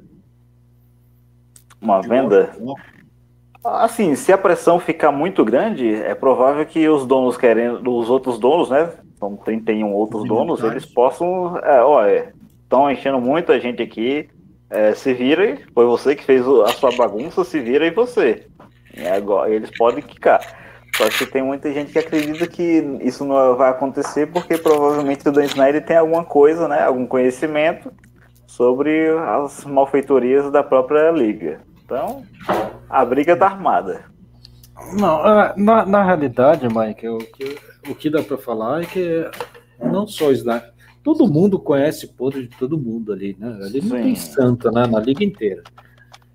[1.80, 2.50] Uma venda?
[3.64, 8.38] Assim, se a pressão ficar muito grande, é provável que os donos querendo, os outros
[8.38, 8.90] donos, né?
[9.18, 11.58] São 31 outros donos, eles possam.
[11.58, 12.32] É, olha,
[12.62, 14.28] estão enchendo muito a gente aqui.
[14.70, 18.46] É, se vira, foi você que fez a sua bagunça, se vira e você.
[18.96, 20.40] E agora eles podem quicar.
[20.96, 25.32] Só que tem muita gente que acredita que isso não vai acontecer porque provavelmente o
[25.32, 27.92] Dan Snyder tem alguma coisa, né, algum conhecimento
[28.46, 31.60] sobre as malfeitorias da própria liga.
[31.90, 32.22] Então,
[32.88, 34.04] a briga tá armada.
[34.96, 35.24] Não,
[35.56, 37.58] na, na realidade, Mike, o que,
[37.90, 39.28] o que dá para falar é que
[39.82, 40.72] não só o Snyder,
[41.02, 43.58] todo mundo conhece podre de todo mundo ali, né?
[43.64, 44.02] Ali não Sim.
[44.04, 44.86] tem santa né?
[44.86, 45.64] na liga inteira.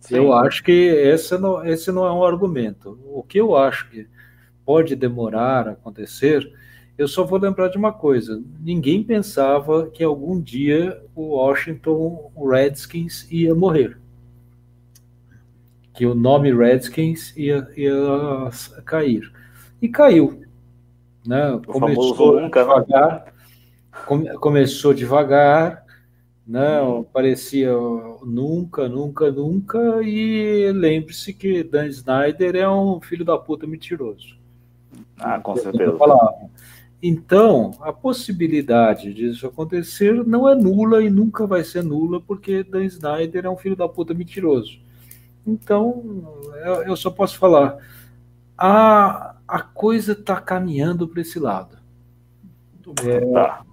[0.02, 0.18] Sim.
[0.18, 3.00] Eu acho que esse não, esse não é um argumento.
[3.06, 4.10] O que eu acho que
[4.66, 6.52] pode demorar a acontecer,
[6.98, 13.26] eu só vou lembrar de uma coisa: ninguém pensava que algum dia o Washington Redskins
[13.32, 13.98] ia morrer.
[15.96, 18.50] Que o nome Redskins ia, ia
[18.86, 19.32] cair.
[19.82, 20.42] E caiu.
[21.26, 21.60] Né?
[21.66, 22.50] Começou né?
[22.50, 23.34] devagar,
[24.06, 25.84] come, começou devagar,
[26.46, 26.80] né?
[27.12, 27.72] parecia
[28.24, 34.38] nunca, nunca, nunca, e lembre-se que Dan Snyder é um filho da puta mentiroso.
[35.18, 35.98] Ah, com certeza.
[37.02, 42.86] Então, a possibilidade disso acontecer não é nula e nunca vai ser nula, porque Dan
[42.86, 44.80] Snyder é um filho da puta mentiroso.
[45.46, 46.52] Então,
[46.86, 47.78] eu só posso falar,
[48.58, 51.78] a, a coisa está caminhando para esse lado.
[53.04, 53.66] É, tá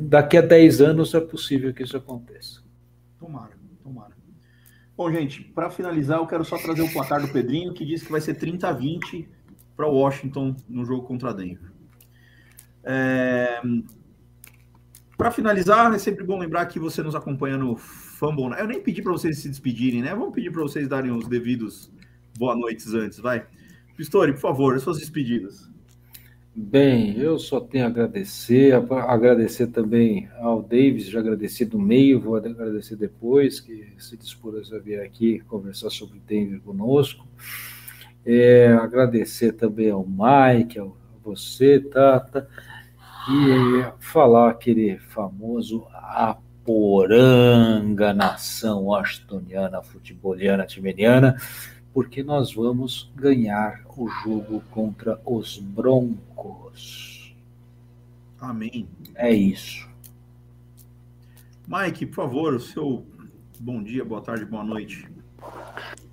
[0.00, 2.62] daqui a 10 anos é possível que isso aconteça.
[3.18, 3.52] Tomara,
[3.82, 4.16] tomara.
[4.96, 8.10] Bom, gente, para finalizar, eu quero só trazer o placar do Pedrinho, que diz que
[8.10, 9.28] vai ser 30 a 20
[9.76, 11.70] para Washington no jogo contra a Denver.
[12.82, 13.60] É...
[15.16, 17.76] Para finalizar, é sempre bom lembrar que você nos acompanha no
[18.16, 18.58] Fumble.
[18.58, 20.14] Eu nem pedi para vocês se despedirem, né?
[20.14, 21.90] Vamos pedir para vocês darem os devidos
[22.38, 23.46] boa noites antes, vai.
[23.94, 25.70] Pistori, por favor, as suas despedidas.
[26.54, 32.36] Bem, eu só tenho a agradecer, agradecer também ao Davis, já agradeci do meio, vou
[32.36, 37.28] agradecer depois, que se dispôs a vir aqui conversar sobre Denver conosco.
[38.24, 40.86] É, agradecer também ao Mike, a
[41.22, 42.48] você, Tata,
[43.28, 45.86] e falar aquele famoso
[46.66, 51.36] Aporanga, nação washingtoniana, futeboliana, timeniana,
[51.94, 57.32] porque nós vamos ganhar o jogo contra os Broncos.
[58.40, 58.88] Amém.
[59.14, 59.88] É isso.
[61.68, 63.06] Mike, por favor, o seu
[63.60, 65.08] bom dia, boa tarde, boa noite.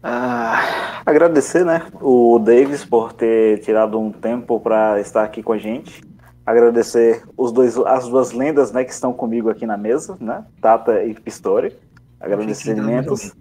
[0.04, 5.58] Ah, agradecer, né, o Davis por ter tirado um tempo para estar aqui com a
[5.58, 6.13] gente.
[6.46, 11.04] Agradecer os dois, as duas lendas, né, que estão comigo aqui na mesa, né, Tata
[11.04, 11.78] e Pistori.
[12.20, 13.34] Agradecimentos.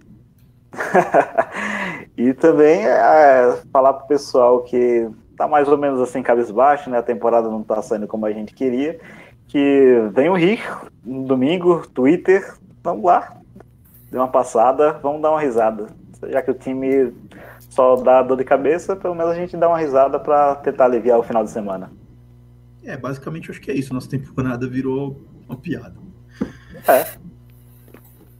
[2.17, 6.97] e também é, falar pro pessoal que tá mais ou menos assim cabisbaixo, né?
[6.97, 8.99] A temporada não tá saindo como a gente queria.
[9.47, 10.61] Que venham rir
[11.03, 12.53] no domingo, Twitter,
[12.83, 13.35] vamos lá.
[14.11, 15.87] Dê uma passada, vamos dar uma risada.
[16.27, 17.13] Já que o time
[17.69, 21.19] só dá dor de cabeça, pelo menos a gente dá uma risada para tentar aliviar
[21.19, 21.91] o final de semana.
[22.83, 23.93] É, basicamente acho que é isso.
[23.93, 25.95] Nossa temporada virou uma piada.
[26.87, 27.17] É.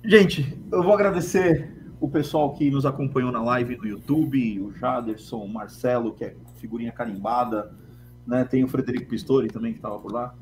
[0.03, 5.37] Gente, eu vou agradecer o pessoal que nos acompanhou na live no YouTube, o Jaderson,
[5.37, 7.71] o Marcelo, que é figurinha carimbada,
[8.27, 8.43] né?
[8.43, 10.35] Tem o Frederico Pistori também que estava por lá.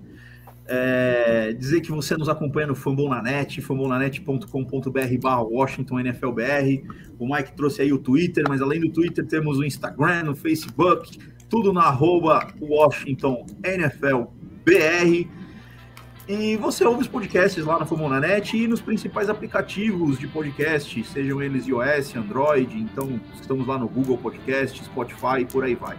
[0.67, 6.83] É, dizer que você nos acompanha no Fambonanet, fambonanet.com.br barra Washington NFLBR.
[7.19, 11.19] O Mike trouxe aí o Twitter, mas além do Twitter temos o Instagram, o Facebook,
[11.51, 15.29] tudo na arroba Washington NFLBR.
[16.27, 21.41] E você ouve os podcasts lá na Fomonanet e nos principais aplicativos de podcast, sejam
[21.41, 25.97] eles iOS, Android, então estamos lá no Google Podcast, Spotify e por aí vai.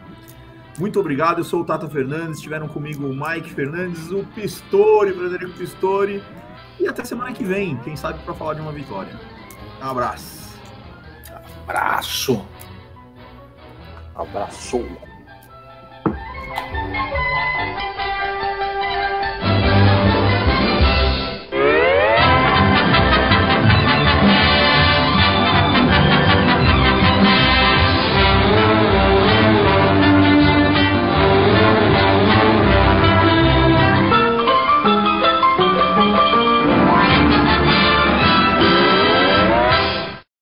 [0.79, 5.53] Muito obrigado, eu sou o Tata Fernandes, estiveram comigo o Mike Fernandes, o Pistori, Frederico
[5.59, 6.23] Pistori,
[6.81, 9.13] e até semana que vem, quem sabe para falar de uma vitória.
[9.83, 10.59] Um abraço.
[11.67, 12.43] Abraço.
[14.15, 15.12] Abraço.
[16.55, 18.02] Música